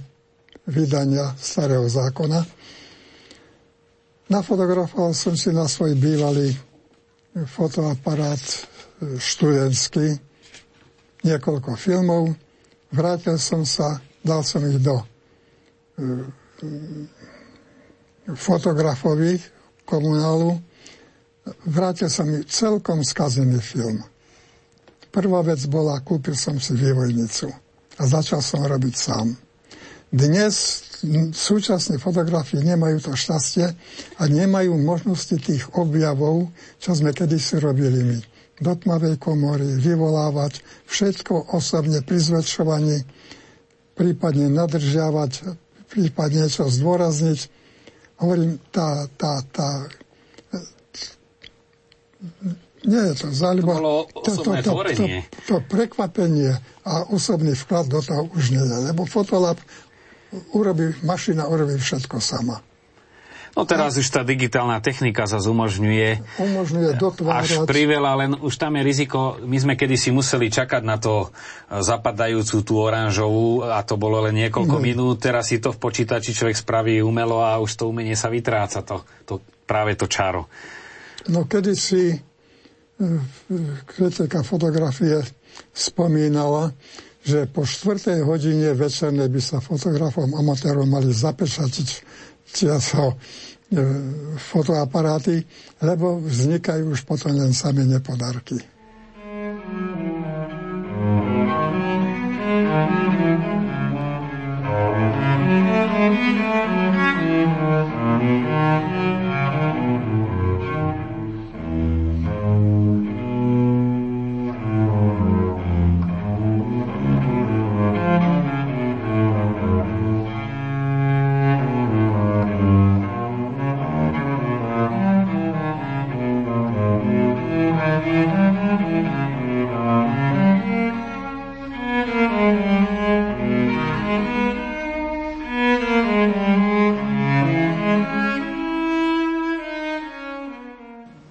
vydania 0.67 1.32
starého 1.39 1.88
zákona. 1.88 2.43
Nafotografoval 4.28 5.15
som 5.15 5.39
si 5.39 5.56
na 5.56 5.63
svoj 5.63 5.95
bývalý 5.95 6.52
fotoaparát 7.56 8.43
študentský 9.15 10.12
niekoľko 11.23 11.71
filmov. 11.80 12.36
Vrátil 12.91 13.39
som 13.39 13.63
sa, 13.63 14.04
dal 14.28 14.43
som 14.43 14.60
ich 14.67 14.84
do 14.84 14.99
fotografovi 18.36 19.41
komunálu, 19.86 20.60
vrátil 21.65 22.10
sa 22.12 22.22
mi 22.28 22.45
celkom 22.45 23.02
skazený 23.02 23.58
film. 23.63 24.04
Prvá 25.10 25.41
vec 25.41 25.65
bola, 25.65 25.98
kúpil 26.06 26.38
som 26.38 26.62
si 26.62 26.78
vývojnicu 26.78 27.50
a 27.98 28.02
začal 28.06 28.45
som 28.45 28.62
robiť 28.62 28.93
sám. 28.93 29.34
Dnes 30.10 30.54
súčasné 31.34 31.98
fotografie 31.98 32.62
nemajú 32.62 33.10
to 33.10 33.12
šťastie 33.13 33.65
a 34.17 34.24
nemajú 34.26 34.78
možnosti 34.78 35.38
tých 35.38 35.69
objavov, 35.78 36.50
čo 36.78 36.93
sme 36.93 37.13
kedysi 37.13 37.62
robili 37.62 38.02
my. 38.06 38.19
Do 38.60 38.76
tmavej 38.76 39.15
komory, 39.17 39.80
vyvolávať, 39.80 40.60
všetko 40.91 41.56
osobne 41.56 42.04
pri 42.04 42.19
zväčšovaní, 42.19 42.98
prípadne 43.95 44.52
nadržiavať, 44.52 45.32
prípadne 45.89 46.45
niečo 46.45 46.69
zdôrazniť. 46.69 47.39
Hovorím, 48.21 48.62
tá, 48.69 49.10
tá, 49.17 49.41
tá 49.49 49.89
nie 52.84 53.02
je 53.12 53.13
to 53.15 53.28
záľuba. 53.32 53.73
To, 53.80 54.21
to, 54.23 54.32
to, 54.39 54.52
to, 54.63 54.71
to, 54.95 55.06
to 55.47 55.56
prekvapenie 55.67 56.56
a 56.88 57.08
osobný 57.12 57.56
vklad 57.56 57.91
do 57.91 57.99
toho 57.99 58.32
už 58.32 58.56
nie 58.56 58.63
je, 58.63 58.78
lebo 58.91 59.04
Fotolab 59.04 59.60
urobí, 60.56 60.95
mašina 61.04 61.47
urobí 61.47 61.75
všetko 61.75 62.21
sama. 62.21 62.63
No 63.60 63.67
teraz 63.67 64.00
už 64.00 64.08
tá 64.08 64.24
digitálna 64.24 64.80
technika 64.80 65.28
sa 65.28 65.36
umožňuje, 65.43 66.39
umožňuje 66.39 66.95
dotvárať. 66.95 67.43
až 67.43 67.67
priveľa, 67.67 68.12
len 68.15 68.32
už 68.39 68.56
tam 68.56 68.80
je 68.80 68.88
riziko, 68.88 69.36
my 69.43 69.60
sme 69.60 69.76
kedysi 69.76 70.15
museli 70.15 70.48
čakať 70.48 70.80
na 70.80 70.95
to 70.95 71.28
e, 71.28 71.84
zapadajúcu 71.84 72.56
tú 72.63 72.80
oranžovú 72.80 73.67
a 73.67 73.84
to 73.84 74.00
bolo 74.00 74.24
len 74.24 74.48
niekoľko 74.48 74.80
no. 74.80 74.80
minút, 74.80 75.19
teraz 75.19 75.52
si 75.52 75.60
to 75.60 75.76
v 75.76 75.82
počítači 75.84 76.32
človek 76.32 76.56
spraví 76.56 77.04
umelo 77.04 77.43
a 77.43 77.60
už 77.60 77.84
to 77.84 77.91
umenie 77.91 78.15
sa 78.15 78.32
vytráca, 78.32 78.80
to, 78.80 79.04
to, 79.28 79.43
práve 79.67 80.00
to 80.00 80.08
čaro. 80.08 80.48
No 81.28 81.43
kedysi 81.43 82.15
e, 82.15 82.17
kritika 83.84 84.39
fotografie 84.39 85.19
spomínala, 85.76 86.72
že 87.28 87.43
po 87.52 87.67
štvrtej 87.67 88.24
hodine 88.24 88.72
večernej 88.72 89.28
by 89.28 89.41
sa 89.43 89.60
fotografom 89.60 90.32
amatérom 90.32 90.88
mali 90.88 91.12
zapečatiť 91.12 92.08
tieto 92.52 93.14
e, 93.14 93.16
fotoaparáty, 94.38 95.44
lebo 95.82 96.20
vznikajú 96.20 96.90
už 96.92 97.02
potom 97.06 97.36
len 97.36 97.54
sami 97.54 97.86
nepodarky. 97.86 98.79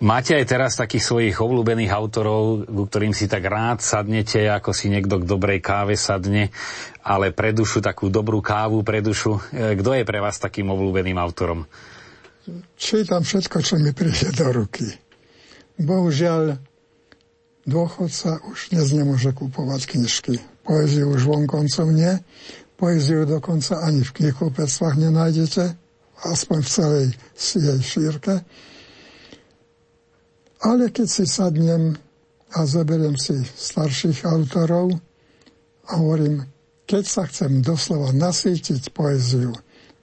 Máte 0.08 0.32
aj 0.32 0.48
teraz 0.48 0.72
takých 0.80 1.04
svojich 1.04 1.36
obľúbených 1.36 1.92
autorov, 1.92 2.64
ku 2.64 2.88
ktorým 2.88 3.12
si 3.12 3.28
tak 3.28 3.44
rád 3.44 3.84
sadnete, 3.84 4.48
ako 4.48 4.72
si 4.72 4.88
niekto 4.88 5.20
k 5.20 5.28
dobrej 5.28 5.60
káve 5.60 6.00
sadne, 6.00 6.48
ale 7.04 7.28
pre 7.36 7.52
dušu 7.52 7.84
takú 7.84 8.08
dobrú 8.08 8.40
kávu 8.40 8.80
pre 8.80 9.04
dušu. 9.04 9.36
E, 9.52 9.76
kto 9.76 9.92
je 9.92 10.08
pre 10.08 10.24
vás 10.24 10.40
takým 10.40 10.72
obľúbeným 10.72 11.20
autorom? 11.20 11.68
Čítam 12.80 13.20
všetko, 13.20 13.60
čo 13.60 13.76
mi 13.76 13.92
príde 13.92 14.32
do 14.32 14.48
ruky. 14.48 14.88
Bohužiaľ, 15.76 16.56
dôchodca 17.68 18.40
už 18.48 18.72
dnes 18.72 18.88
nemôže 18.96 19.36
kúpovať 19.36 19.92
knižky. 19.92 20.40
Poéziu 20.64 21.12
už 21.12 21.28
vonkoncom 21.28 21.92
nie. 21.92 22.16
Poéziu 22.80 23.28
dokonca 23.28 23.84
ani 23.84 24.00
v 24.00 24.14
knihkupectvách 24.24 25.04
nenájdete, 25.04 25.76
aspoň 26.24 26.58
v 26.64 26.68
celej 26.72 27.06
jej 27.36 27.80
šírke. 27.84 28.40
Ale 30.58 30.90
keď 30.90 31.06
si 31.06 31.24
sadnem 31.26 31.94
a 32.50 32.66
zoberiem 32.66 33.14
si 33.14 33.36
starších 33.44 34.26
autorov 34.26 34.90
a 35.86 35.90
hovorím, 36.02 36.42
keď 36.88 37.04
sa 37.04 37.22
chcem 37.28 37.60
doslova 37.60 38.10
nasýtiť 38.16 38.90
poéziu, 38.96 39.52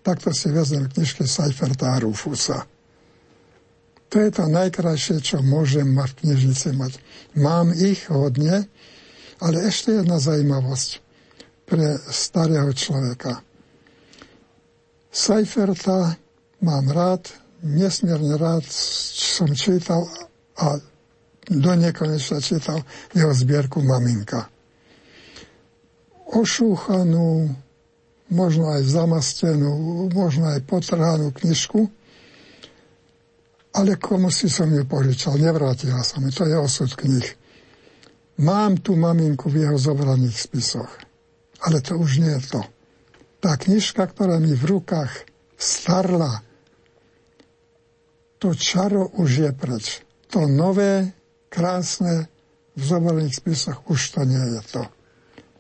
takto 0.06 0.30
si 0.32 0.54
vezmem 0.54 0.86
knižke 0.86 1.26
Seiferta 1.26 1.98
a 1.98 2.00
Rufusa. 2.00 2.64
To 4.14 4.16
je 4.22 4.30
to 4.32 4.46
najkrajšie, 4.48 5.18
čo 5.20 5.42
môžem 5.42 5.92
v 5.92 6.14
knižnici 6.24 6.78
mať. 6.78 7.02
Mám 7.36 7.74
ich 7.74 8.08
hodne, 8.08 8.70
ale 9.42 9.58
ešte 9.66 9.98
jedna 9.98 10.22
zajímavosť 10.22 10.90
pre 11.66 11.98
starého 12.14 12.70
človeka. 12.72 13.42
Seiferta 15.10 16.16
mám 16.62 16.86
rád, 16.94 17.34
nesmierne 17.66 18.38
rád 18.38 18.64
som 18.70 19.50
čítal 19.58 20.06
a 20.56 20.80
do 21.50 21.72
nekonečna 21.76 22.42
čítal 22.42 22.82
jeho 23.14 23.34
zbierku 23.34 23.82
Maminka. 23.82 24.50
Ošúchanú, 26.26 27.54
možno 28.34 28.74
aj 28.74 28.82
zamastenú, 28.90 30.10
možno 30.10 30.50
aj 30.50 30.66
potrhanú 30.66 31.30
knižku, 31.30 31.86
ale 33.76 34.02
komu 34.02 34.34
si 34.34 34.50
som 34.50 34.72
ju 34.72 34.82
požičal, 34.88 35.38
nevrátila 35.38 36.02
sa 36.02 36.18
mi, 36.18 36.34
to 36.34 36.48
je 36.50 36.58
osud 36.58 36.90
knih. 36.98 37.28
Mám 38.42 38.82
tu 38.82 38.98
maminku 38.98 39.48
v 39.52 39.68
jeho 39.68 39.78
zobraných 39.78 40.36
spisoch, 40.36 40.90
ale 41.62 41.80
to 41.86 42.00
už 42.00 42.26
nie 42.26 42.34
je 42.42 42.58
to. 42.58 42.62
Tá 43.38 43.54
knižka, 43.60 44.10
ktorá 44.10 44.42
mi 44.42 44.58
v 44.58 44.66
rukách 44.66 45.30
starla, 45.56 46.42
to 48.42 48.58
čaro 48.58 49.14
už 49.22 49.30
je 49.46 49.52
preč 49.54 50.05
to 50.36 50.52
nové, 50.52 51.16
krásne 51.48 52.28
v 52.76 52.84
zobraných 52.84 53.40
spisoch 53.40 53.88
už 53.88 54.20
to 54.20 54.28
nie 54.28 54.60
je 54.60 54.62
to. 54.68 54.84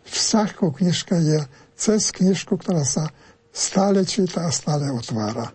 Vzťah 0.04 0.50
ku 0.52 0.76
knižke 0.76 1.16
je 1.16 1.40
cez 1.80 2.12
knižku, 2.12 2.60
ktorá 2.60 2.84
sa 2.84 3.08
stále 3.56 4.04
číta 4.04 4.44
a 4.44 4.52
stále 4.52 4.92
otvára. 4.92 5.48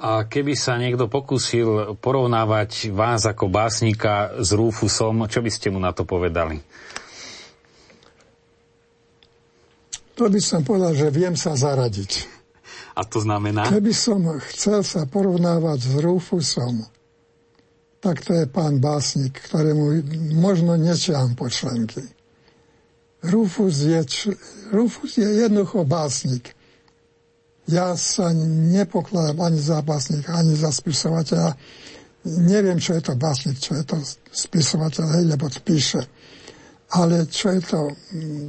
A 0.00 0.24
keby 0.24 0.56
sa 0.56 0.80
niekto 0.80 1.08
pokúsil 1.08 2.00
porovnávať 2.00 2.96
vás 2.96 3.28
ako 3.28 3.52
básnika 3.52 4.40
s 4.40 4.56
Rúfusom, 4.56 5.28
čo 5.28 5.44
by 5.44 5.50
ste 5.52 5.68
mu 5.68 5.76
na 5.76 5.92
to 5.92 6.08
povedali? 6.08 6.56
To 10.16 10.32
by 10.32 10.40
som 10.40 10.64
povedal, 10.64 10.96
že 10.96 11.12
viem 11.12 11.36
sa 11.36 11.52
zaradiť. 11.52 12.24
A 12.96 13.04
to 13.04 13.20
znamená? 13.20 13.68
Keby 13.68 13.92
som 13.92 14.24
chcel 14.48 14.80
sa 14.80 15.04
porovnávať 15.04 15.92
s 15.92 15.94
Rúfusom, 16.00 16.95
tak 18.06 18.22
to 18.22 18.38
je 18.38 18.46
pán 18.46 18.78
básnik, 18.78 19.34
ktorému 19.50 19.98
možno 20.38 20.78
nečiam 20.78 21.34
po 21.34 21.50
členky. 21.50 22.06
Rufus 23.26 23.82
je, 23.82 23.98
Rufus 24.70 25.18
je 25.18 25.26
jednoducho 25.26 25.82
básnik. 25.82 26.54
Ja 27.66 27.98
sa 27.98 28.30
nepokladám 28.70 29.42
ani 29.42 29.58
za 29.58 29.82
básnika, 29.82 30.38
ani 30.38 30.54
za 30.54 30.70
spisovateľa. 30.70 31.58
Neviem, 32.46 32.78
čo 32.78 32.94
je 32.94 33.02
to 33.02 33.18
básnik, 33.18 33.58
čo 33.58 33.74
je 33.74 33.82
to 33.82 33.98
spisovateľ, 34.30 35.06
hej, 35.18 35.24
lebo 35.26 35.50
píše. 35.50 36.06
Ale 36.94 37.26
čo 37.26 37.58
je 37.58 37.62
to 37.66 37.90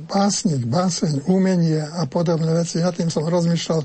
básnik, 0.06 0.70
báseň, 0.70 1.26
umenie 1.34 1.82
a 1.82 2.06
podobné 2.06 2.54
veci, 2.54 2.78
ja 2.78 2.93
tým 2.93 3.10
som 3.10 3.26
rozmýšľal 3.26 3.82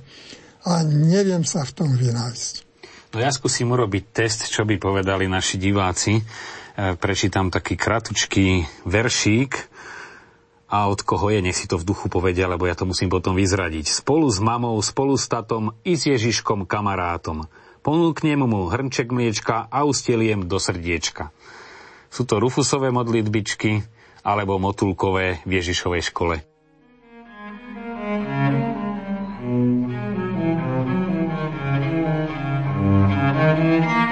a 0.69 0.85
neviem 0.85 1.49
sa 1.49 1.65
v 1.65 1.73
tom 1.73 1.97
vynájsť. 1.97 2.72
No 3.13 3.21
ja 3.21 3.29
skúsim 3.29 3.69
urobiť 3.69 4.09
test, 4.09 4.49
čo 4.49 4.65
by 4.65 4.81
povedali 4.81 5.29
naši 5.29 5.61
diváci. 5.61 6.17
E, 6.17 6.23
prečítam 6.97 7.53
taký 7.53 7.77
kratučký 7.77 8.65
veršík 8.89 9.53
a 10.73 10.89
od 10.89 11.05
koho 11.05 11.29
je, 11.29 11.45
nech 11.45 11.61
si 11.61 11.69
to 11.69 11.77
v 11.77 11.85
duchu 11.85 12.09
povedia, 12.09 12.49
lebo 12.49 12.65
ja 12.65 12.73
to 12.73 12.89
musím 12.89 13.13
potom 13.13 13.37
vyzradiť. 13.37 13.93
Spolu 13.93 14.33
s 14.33 14.41
mamou, 14.41 14.81
spolu 14.81 15.21
s 15.21 15.29
tatom 15.29 15.77
i 15.85 15.93
s 15.93 16.09
Ježiškom 16.09 16.65
kamarátom. 16.65 17.45
Ponúknem 17.85 18.49
mu 18.49 18.73
hrnček 18.73 19.13
mliečka 19.13 19.69
a 19.69 19.85
usteliem 19.85 20.49
do 20.49 20.57
srdiečka. 20.57 21.37
Sú 22.09 22.25
to 22.25 22.41
Rufusové 22.41 22.89
modlitbičky 22.89 23.85
alebo 24.25 24.57
motulkové 24.57 25.45
v 25.45 25.61
Ježišovej 25.61 26.03
škole. 26.09 26.41
No 28.03 28.72
a 33.43 34.12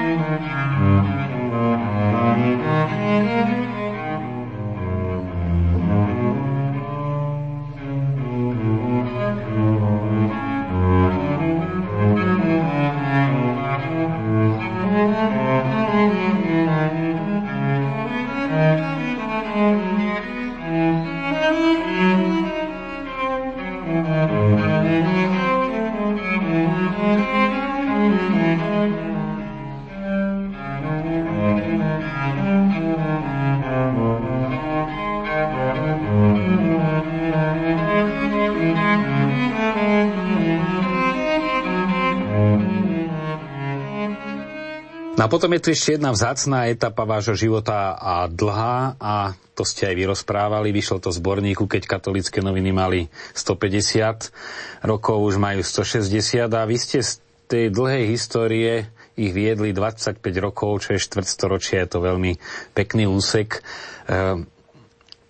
potom 45.30 45.54
je 45.54 45.62
tu 45.62 45.68
ešte 45.70 45.94
jedna 45.94 46.10
vzácná 46.10 46.66
etapa 46.66 47.06
vášho 47.06 47.38
života 47.38 47.94
a 47.94 48.26
dlhá 48.26 48.98
a 48.98 49.38
to 49.54 49.62
ste 49.62 49.86
aj 49.86 49.94
vyrozprávali, 49.94 50.74
vyšlo 50.74 50.98
to 50.98 51.14
zborníku, 51.14 51.70
keď 51.70 51.86
katolické 51.86 52.42
noviny 52.42 52.74
mali 52.74 53.00
150 53.38 54.82
rokov, 54.82 55.16
už 55.22 55.38
majú 55.38 55.62
160 55.62 56.50
a 56.50 56.62
vy 56.66 56.76
ste 56.76 56.98
z 56.98 57.22
tej 57.46 57.70
dlhej 57.70 58.04
histórie 58.10 58.90
ich 59.14 59.30
viedli 59.30 59.70
25 59.70 60.18
rokov, 60.42 60.82
čo 60.82 60.98
je 60.98 61.04
štvrtstoročie, 61.06 61.78
je 61.82 61.88
to 61.88 61.98
veľmi 62.02 62.34
pekný 62.74 63.06
úsek. 63.06 63.62
Ehm, 64.10 64.50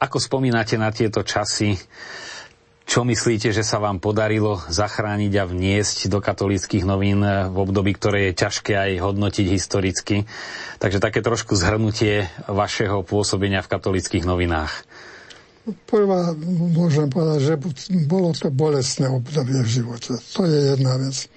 ako 0.00 0.16
spomínate 0.16 0.80
na 0.80 0.88
tieto 0.94 1.20
časy? 1.20 1.76
Čo 2.90 3.07
myslíte, 3.07 3.55
že 3.55 3.62
sa 3.62 3.79
vám 3.79 4.03
podarilo 4.03 4.59
zachrániť 4.66 5.33
a 5.38 5.46
vniesť 5.46 6.11
do 6.11 6.18
katolických 6.18 6.83
novín 6.83 7.22
v 7.22 7.55
období, 7.55 7.94
ktoré 7.94 8.35
je 8.35 8.42
ťažké 8.42 8.74
aj 8.74 8.92
hodnotiť 8.98 9.46
historicky? 9.46 10.26
Takže 10.83 10.98
také 10.98 11.22
trošku 11.22 11.55
zhrnutie 11.55 12.26
vašeho 12.50 13.07
pôsobenia 13.07 13.62
v 13.62 13.70
katolických 13.70 14.26
novinách. 14.26 14.83
Prvá, 15.87 16.35
môžem 16.74 17.07
povedať, 17.07 17.55
že 17.55 17.62
bolo 18.11 18.35
to 18.35 18.50
bolestné 18.50 19.07
obdobie 19.07 19.62
v 19.62 19.70
živote. 19.70 20.18
To 20.35 20.42
je 20.50 20.74
jedna 20.74 20.98
vec. 20.98 21.31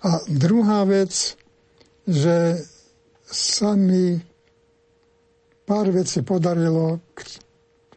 A 0.00 0.24
druhá 0.32 0.88
vec, 0.88 1.12
že 2.08 2.56
sa 3.28 3.76
mi 3.76 4.16
pár 5.68 5.92
vecí 5.92 6.24
podarilo, 6.24 7.04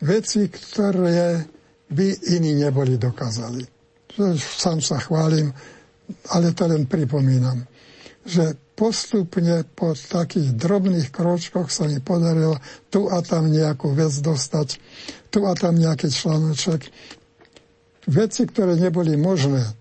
veci, 0.03 0.51
ktoré 0.51 1.47
by 1.89 2.37
iní 2.37 2.53
neboli 2.55 2.97
dokázali. 2.97 3.65
Sám 4.37 4.81
sa 4.81 4.99
chválim, 4.99 5.53
ale 6.33 6.53
to 6.53 6.65
len 6.65 6.85
pripomínam, 6.85 7.65
že 8.25 8.57
postupne 8.73 9.67
po 9.75 9.91
takých 9.93 10.55
drobných 10.55 11.11
kročkoch 11.11 11.67
sa 11.67 11.85
mi 11.89 11.99
podarilo 11.99 12.57
tu 12.87 13.11
a 13.11 13.19
tam 13.19 13.51
nejakú 13.51 13.91
vec 13.91 14.13
dostať, 14.23 14.79
tu 15.33 15.43
a 15.45 15.53
tam 15.53 15.75
nejaký 15.75 16.09
článoček. 16.09 16.87
Veci, 18.09 18.41
ktoré 18.47 18.79
neboli 18.79 19.13
možné, 19.19 19.75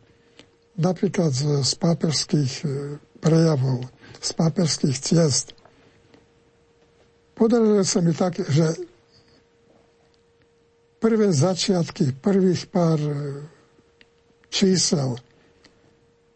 napríklad 0.76 1.32
z, 1.32 1.72
pápežských 1.80 2.52
e, 2.62 2.66
prejavov, 3.18 3.88
z 4.20 4.30
pápežských 4.36 4.96
ciest. 4.98 5.56
Podarilo 7.34 7.82
sa 7.86 8.02
mi 8.02 8.12
tak, 8.12 8.38
že 8.50 8.78
prvé 10.98 11.30
začiatky, 11.30 12.18
prvých 12.18 12.66
pár 12.70 12.98
e, 12.98 13.14
čísel 14.50 15.14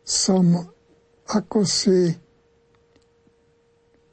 som 0.03 0.67
ako 1.31 1.63
si 1.67 2.11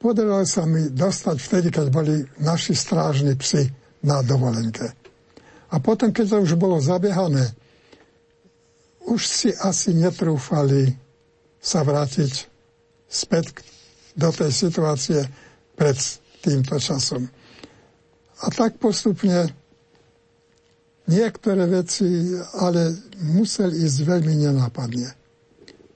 podarilo 0.00 0.40
sa 0.48 0.64
mi 0.64 0.88
dostať 0.88 1.36
vtedy, 1.36 1.68
keď 1.68 1.86
boli 1.92 2.24
naši 2.40 2.72
strážni 2.72 3.36
psi 3.36 3.68
na 4.06 4.24
dovolenke. 4.24 4.88
A 5.70 5.76
potom, 5.78 6.10
keď 6.10 6.26
to 6.34 6.36
už 6.48 6.56
bolo 6.56 6.80
zabiehané, 6.80 7.52
už 9.06 9.20
si 9.28 9.50
asi 9.52 9.92
netrúfali 9.92 10.96
sa 11.60 11.84
vrátiť 11.84 12.48
späť 13.04 13.60
do 14.16 14.32
tej 14.32 14.50
situácie 14.50 15.20
pred 15.76 15.96
týmto 16.40 16.80
časom. 16.80 17.28
A 18.40 18.48
tak 18.48 18.80
postupne 18.80 19.52
niektoré 21.10 21.66
veci, 21.66 22.38
ale 22.54 22.94
musel 23.18 23.74
ísť 23.74 23.98
veľmi 24.06 24.46
nenápadne. 24.46 25.10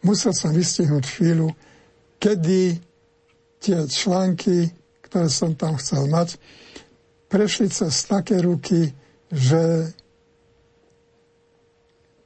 Musel 0.03 0.35
som 0.35 0.50
vystihnúť 0.50 1.05
chvíľu, 1.07 1.55
kedy 2.18 2.77
tie 3.62 3.79
články, 3.88 4.68
ktoré 5.09 5.31
som 5.31 5.55
tam 5.55 5.79
chcel 5.81 6.11
mať, 6.11 6.37
prešli 7.31 7.70
cez 7.72 7.94
také 8.05 8.42
ruky, 8.42 8.92
že 9.33 9.88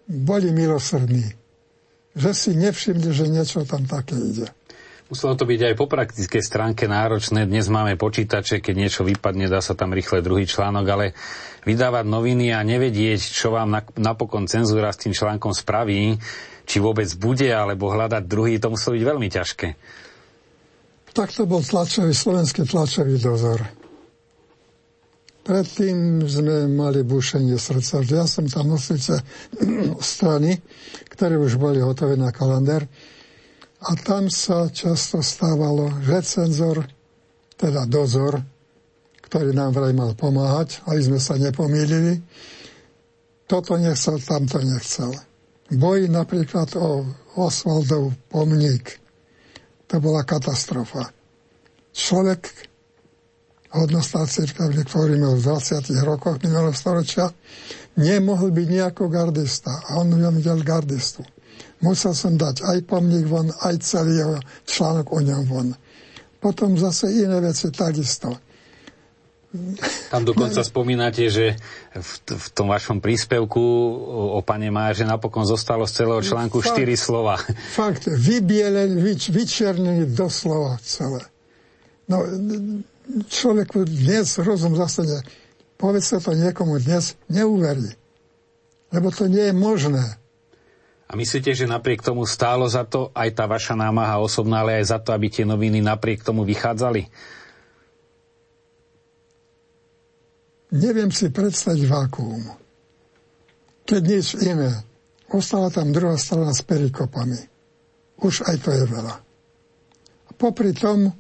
boli 0.09 0.51
milosrdní. 0.51 1.37
Že 2.19 2.31
si 2.35 2.51
nevšimli, 2.57 3.09
že 3.15 3.31
niečo 3.31 3.63
tam 3.69 3.87
také 3.87 4.19
ide. 4.19 4.49
Muselo 5.09 5.41
to 5.41 5.49
byť 5.49 5.73
aj 5.73 5.75
po 5.81 5.89
praktickej 5.89 6.43
stránke 6.45 6.85
náročné. 6.85 7.49
Dnes 7.49 7.73
máme 7.73 7.97
počítače, 7.97 8.61
keď 8.61 8.75
niečo 8.77 9.09
vypadne, 9.09 9.49
dá 9.49 9.65
sa 9.65 9.73
tam 9.73 9.97
rýchle 9.97 10.21
druhý 10.21 10.45
článok, 10.45 10.85
ale 10.85 11.07
vydávať 11.65 12.05
noviny 12.05 12.53
a 12.53 12.61
nevedieť, 12.61 13.17
čo 13.17 13.49
vám 13.49 13.73
napokon 13.97 14.45
cenzúra 14.45 14.93
s 14.93 15.01
tým 15.01 15.17
článkom 15.17 15.57
spraví, 15.57 16.21
či 16.69 16.77
vôbec 16.85 17.09
bude, 17.17 17.49
alebo 17.49 17.89
hľadať 17.89 18.23
druhý, 18.29 18.61
to 18.61 18.69
muselo 18.69 19.01
byť 19.01 19.05
veľmi 19.09 19.29
ťažké. 19.33 19.69
Tak 21.17 21.33
to 21.33 21.49
bol 21.49 21.65
tlačový, 21.65 22.13
slovenský 22.13 22.69
tlačový 22.69 23.17
dozor. 23.17 23.65
Predtým 25.41 26.29
sme 26.29 26.69
mali 26.69 27.01
bušenie 27.01 27.57
srdca. 27.57 28.05
Ja 28.05 28.29
som 28.29 28.45
tam 28.45 28.77
nosice 28.77 29.25
strany, 30.05 30.61
ktoré 31.09 31.41
už 31.41 31.57
boli 31.57 31.81
hotové 31.81 32.21
na 32.21 32.29
kalendár 32.29 32.85
a 33.79 33.95
tam 33.95 34.27
sa 34.27 34.67
často 34.67 35.23
stávalo, 35.23 36.03
že 36.03 36.19
cenzor, 36.27 36.83
teda 37.55 37.87
dozor, 37.87 38.43
ktorý 39.23 39.55
nám 39.55 39.77
vraj 39.79 39.95
mal 39.95 40.19
pomáhať, 40.19 40.83
aby 40.91 40.99
sme 40.99 41.19
sa 41.23 41.39
nepomýlili, 41.39 42.19
toto 43.47 43.79
nechcel, 43.79 44.19
tamto 44.19 44.59
nechcel. 44.61 45.15
Boj 45.69 46.11
napríklad 46.11 46.75
o 46.75 47.07
Osvaldov 47.39 48.17
pomník. 48.33 48.99
To 49.89 50.01
bola 50.03 50.27
katastrofa. 50.27 51.13
Človek, 51.95 52.51
hodnostná 53.73 54.27
církevný, 54.29 54.85
ktorý 54.85 55.17
mal 55.17 55.37
v 55.39 55.45
20. 55.45 55.93
rokoch 56.05 56.37
minulého 56.45 56.75
storočia, 56.77 57.31
nemohol 57.97 58.53
byť 58.53 58.67
nejako 58.69 59.09
gardista. 59.09 59.73
A 59.93 60.01
on 60.01 60.13
videl 60.13 60.61
gardistu 60.65 61.25
musel 61.85 62.15
som 62.15 62.35
dať 62.35 62.65
aj 62.65 62.79
pomník 62.87 63.27
von, 63.27 63.51
aj 63.65 63.75
celý 63.83 64.23
jeho 64.23 64.37
článok 64.67 65.07
o 65.15 65.21
ňom 65.23 65.43
von. 65.47 65.69
Potom 66.39 66.79
zase 66.79 67.11
iné 67.11 67.39
veci 67.43 67.71
takisto. 67.75 68.39
Tam 70.13 70.29
dokonca 70.29 70.61
spomínate, 70.71 71.33
že 71.33 71.57
v, 71.97 72.11
v 72.37 72.47
tom 72.53 72.69
vašom 72.69 73.01
príspevku 73.01 73.63
o 74.37 74.41
pane 74.45 74.69
Maja, 74.69 75.03
že 75.03 75.09
napokon 75.09 75.49
zostalo 75.49 75.89
z 75.89 76.05
celého 76.05 76.21
článku 76.21 76.61
fakt, 76.61 76.77
štyri 76.77 76.95
slova. 76.95 77.41
Fakt, 77.73 78.07
vybielený, 78.07 79.01
vyč, 79.01 79.33
vyčernený 79.33 80.13
doslova 80.13 80.77
celé. 80.85 81.25
No, 82.09 82.25
človeku 83.29 83.89
dnes 83.89 84.37
rozum 84.37 84.77
zase 84.77 85.05
ne, 85.09 85.21
sa 86.01 86.19
to 86.21 86.37
niekomu 86.37 86.77
dnes, 86.83 87.17
neuverí. 87.33 87.97
Lebo 88.93 89.09
to 89.13 89.29
nie 89.29 89.49
je 89.49 89.55
možné. 89.57 90.05
A 91.09 91.17
myslíte, 91.17 91.57
že 91.57 91.65
napriek 91.65 92.05
tomu 92.05 92.29
stálo 92.29 92.69
za 92.69 92.85
to 92.85 93.09
aj 93.17 93.33
tá 93.33 93.49
vaša 93.49 93.73
námaha 93.73 94.21
osobná, 94.21 94.61
ale 94.61 94.85
aj 94.85 94.93
za 94.93 94.99
to, 95.01 95.17
aby 95.17 95.33
tie 95.33 95.49
noviny 95.49 95.81
napriek 95.81 96.21
tomu 96.21 96.45
vychádzali? 96.45 97.09
Neviem 100.69 101.09
si 101.09 101.33
predstaviť 101.33 101.85
vákuum. 101.89 102.45
Keď 103.89 104.03
nič 104.05 104.37
iné. 104.45 104.85
Ostala 105.33 105.73
tam 105.73 105.97
druhá 105.97 106.21
strana 106.21 106.53
s 106.53 106.61
perikopami. 106.61 107.41
Už 108.21 108.45
aj 108.45 108.57
to 108.61 108.69
je 108.77 108.85
veľa. 108.85 109.17
A 110.29 110.31
popri 110.37 110.77
tom 110.77 111.17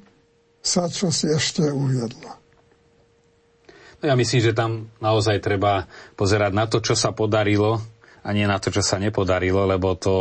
sa 0.60 0.92
čo 0.92 1.08
si 1.08 1.32
ešte 1.32 1.64
uviedlo. 1.64 2.28
No 3.98 4.04
ja 4.04 4.14
myslím, 4.20 4.40
že 4.44 4.52
tam 4.52 4.92
naozaj 5.00 5.40
treba 5.40 5.88
pozerať 6.12 6.52
na 6.52 6.68
to, 6.68 6.84
čo 6.84 6.92
sa 6.92 7.16
podarilo 7.16 7.80
a 8.22 8.28
nie 8.34 8.44
na 8.44 8.58
to, 8.58 8.68
čo 8.74 8.82
sa 8.82 8.98
nepodarilo, 8.98 9.64
lebo 9.64 9.94
to, 9.94 10.14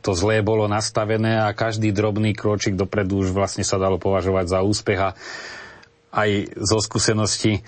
to 0.00 0.10
zlé 0.16 0.40
bolo 0.40 0.64
nastavené 0.66 1.38
a 1.38 1.52
každý 1.52 1.92
drobný 1.92 2.32
kročík 2.32 2.74
dopredu 2.74 3.22
už 3.22 3.36
vlastne 3.36 3.62
sa 3.62 3.76
dalo 3.76 4.00
považovať 4.00 4.46
za 4.48 4.60
úspech 4.64 5.00
a 5.00 5.10
aj 6.08 6.56
zo 6.56 6.80
skúsenosti, 6.80 7.60
e, 7.60 7.62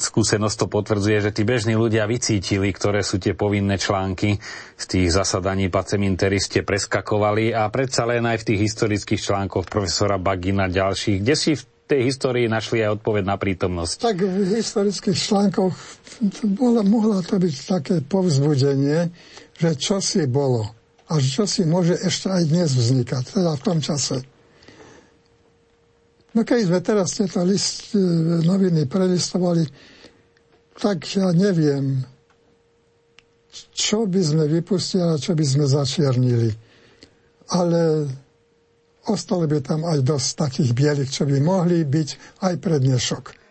skúsenosť 0.00 0.56
to 0.56 0.66
potvrdzuje, 0.72 1.18
že 1.20 1.34
tí 1.36 1.44
bežní 1.44 1.76
ľudia 1.76 2.08
vycítili, 2.08 2.72
ktoré 2.72 3.04
sú 3.04 3.20
tie 3.20 3.36
povinné 3.36 3.76
články 3.76 4.40
z 4.74 4.84
tých 4.88 5.12
zasadaní 5.12 5.68
pacemintery 5.68 6.40
ste 6.40 6.64
preskakovali 6.64 7.52
a 7.52 7.68
predsa 7.68 8.08
len 8.08 8.24
aj 8.24 8.40
v 8.40 8.46
tých 8.52 8.60
historických 8.72 9.20
článkoch 9.20 9.68
profesora 9.68 10.16
Bagina 10.16 10.72
ďalších, 10.72 11.20
kde 11.20 11.34
si 11.36 11.52
v 11.60 11.62
tej 11.88 12.12
histórii 12.12 12.46
našli 12.46 12.84
aj 12.84 13.00
odpoveď 13.00 13.24
na 13.24 13.40
prítomnosť. 13.40 13.96
Tak 14.04 14.16
v 14.20 14.60
historických 14.60 15.16
článkoch 15.16 15.72
bola, 16.52 16.84
mohla 16.84 17.24
to 17.24 17.40
byť 17.40 17.56
také 17.64 17.94
povzbudenie, 18.04 19.08
že 19.56 19.70
čo 19.80 19.98
si 20.04 20.28
bolo 20.28 20.68
a 21.08 21.16
čo 21.16 21.48
si 21.48 21.64
môže 21.64 21.96
ešte 21.96 22.28
aj 22.28 22.42
dnes 22.52 22.68
vznikať, 22.76 23.40
teda 23.40 23.56
v 23.56 23.64
tom 23.64 23.80
čase. 23.80 24.20
No 26.36 26.44
keď 26.44 26.68
sme 26.68 26.78
teraz 26.84 27.16
tieto 27.16 27.40
list, 27.40 27.96
e, 27.96 28.04
noviny 28.44 28.84
prelistovali, 28.84 29.64
tak 30.76 31.08
ja 31.16 31.32
neviem, 31.32 32.04
čo 33.72 34.04
by 34.04 34.20
sme 34.20 34.44
vypustili 34.44 35.02
a 35.02 35.16
čo 35.16 35.32
by 35.32 35.42
sme 35.42 35.64
začiernili. 35.64 36.52
Ale 37.48 38.04
ostalo 39.10 39.48
by 39.48 39.64
tam 39.64 39.84
aj 39.88 40.04
dosť 40.04 40.28
takých 40.36 40.70
bielých, 40.76 41.10
čo 41.10 41.24
by 41.24 41.40
mohli 41.40 41.82
byť 41.82 42.40
aj 42.44 42.54
pre 42.60 42.76
dnešok. 42.78 43.47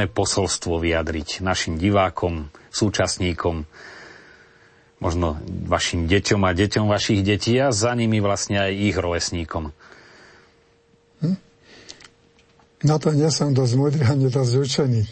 Životné 0.00 0.16
posolstvo 0.16 0.80
vyjadriť 0.80 1.44
našim 1.44 1.76
divákom, 1.76 2.48
súčasníkom, 2.72 3.68
možno 4.96 5.36
vašim 5.68 6.08
deťom 6.08 6.40
a 6.48 6.56
deťom 6.56 6.88
vašich 6.88 7.20
detí 7.20 7.60
a 7.60 7.68
za 7.68 7.92
nimi 7.92 8.24
vlastne 8.24 8.64
aj 8.64 8.72
ich 8.72 8.96
rovesníkom? 8.96 9.76
Hm? 11.20 11.36
Na 12.88 12.96
to 12.96 13.12
nie 13.12 13.28
som 13.28 13.52
dosť 13.52 13.74
múdry 13.76 14.02
ani 14.08 14.32
dosť 14.32 14.52
učený. 14.56 15.02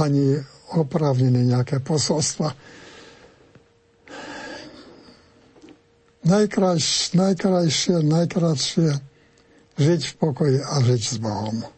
Ani 0.00 0.40
oprávnený 0.72 1.52
nejaké 1.52 1.84
posolstva. 1.84 2.56
Najkrajš, 6.24 7.16
najkrajšie, 7.16 8.04
najkrajšie 8.04 8.88
žiť 9.76 10.00
v 10.00 10.14
pokoji 10.16 10.56
a 10.60 10.80
žiť 10.80 11.02
s 11.04 11.16
Bohom. 11.20 11.77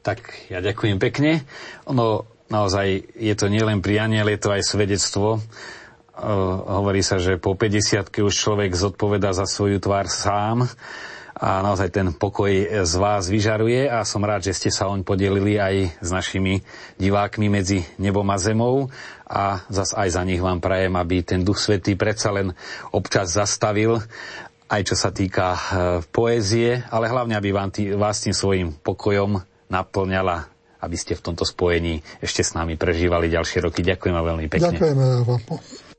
Tak 0.00 0.48
ja 0.48 0.64
ďakujem 0.64 0.96
pekne. 0.96 1.44
Ono 1.84 2.24
naozaj 2.48 3.16
je 3.20 3.34
to 3.36 3.52
nielen 3.52 3.84
prianie, 3.84 4.24
ale 4.24 4.36
je 4.36 4.42
to 4.42 4.50
aj 4.56 4.64
svedectvo. 4.64 5.36
Uh, 5.36 6.80
hovorí 6.80 7.04
sa, 7.04 7.20
že 7.20 7.36
po 7.36 7.52
50 7.52 8.08
už 8.08 8.34
človek 8.34 8.72
zodpoveda 8.72 9.32
za 9.36 9.44
svoju 9.44 9.80
tvár 9.80 10.08
sám 10.08 10.68
a 11.40 11.64
naozaj 11.64 11.88
ten 11.88 12.12
pokoj 12.12 12.52
z 12.84 12.94
vás 13.00 13.32
vyžaruje 13.32 13.88
a 13.88 14.04
som 14.04 14.20
rád, 14.20 14.44
že 14.44 14.52
ste 14.52 14.68
sa 14.68 14.92
oň 14.92 15.00
podelili 15.04 15.56
aj 15.56 16.04
s 16.04 16.10
našimi 16.12 16.60
divákmi 17.00 17.48
medzi 17.48 17.80
nebom 17.96 18.28
a 18.28 18.36
zemou 18.36 18.92
a 19.24 19.64
zas 19.72 19.96
aj 19.96 20.20
za 20.20 20.22
nich 20.28 20.44
vám 20.44 20.60
prajem, 20.60 20.92
aby 21.00 21.24
ten 21.24 21.40
Duch 21.40 21.56
Svetý 21.56 21.96
predsa 21.96 22.36
len 22.36 22.52
občas 22.92 23.32
zastavil 23.32 24.00
aj 24.70 24.86
čo 24.86 24.94
sa 24.94 25.10
týka 25.10 25.46
uh, 25.50 25.60
poézie, 26.14 26.78
ale 26.94 27.10
hlavne, 27.10 27.34
aby 27.34 27.50
vám 27.50 27.74
tý, 27.74 27.90
vás 27.98 28.22
tým 28.22 28.30
svojim 28.30 28.70
pokojom 28.70 29.49
naplňala, 29.70 30.50
aby 30.82 30.96
ste 30.98 31.14
v 31.16 31.24
tomto 31.32 31.46
spojení 31.46 32.02
ešte 32.20 32.42
s 32.42 32.52
nami 32.52 32.74
prežívali 32.74 33.30
ďalšie 33.30 33.64
roky. 33.64 33.80
Ďakujem 33.80 34.14
veľmi 34.14 34.46
pekne. 34.50 34.76
Ďakujeme 34.76 35.04
vám. 35.24 35.89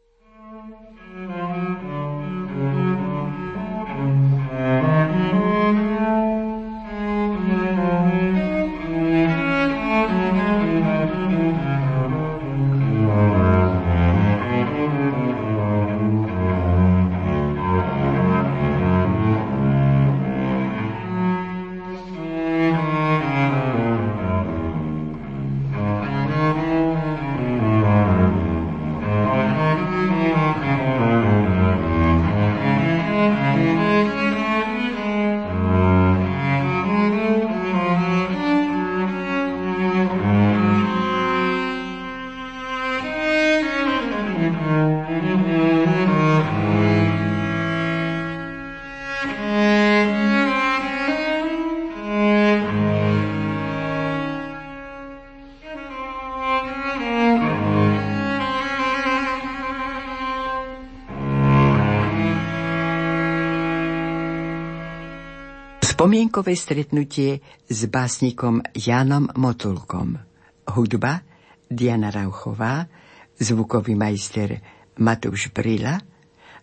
Spomienkové 66.31 66.55
stretnutie 66.55 67.43
s 67.67 67.91
básnikom 67.91 68.63
Janom 68.71 69.27
Motulkom. 69.35 70.15
Hudba 70.63 71.19
Diana 71.67 72.07
Rauchová, 72.07 72.87
zvukový 73.35 73.99
majster 73.99 74.55
Matúš 75.03 75.51
Brila 75.51 75.99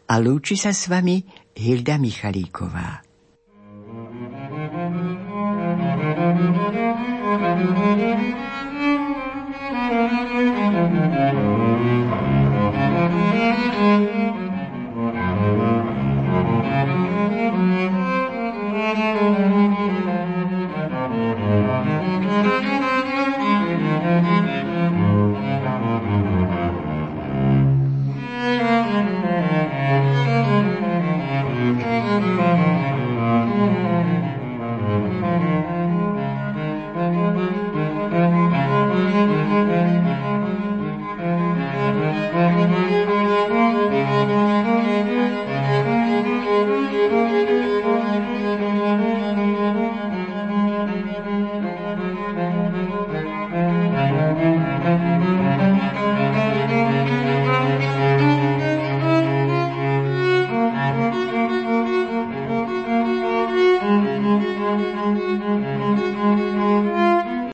a 0.09 0.14
lúči 0.16 0.57
sa 0.57 0.72
s 0.72 0.88
vami 0.88 1.20
Hilda 1.52 2.00
Michalíková. 2.00 3.08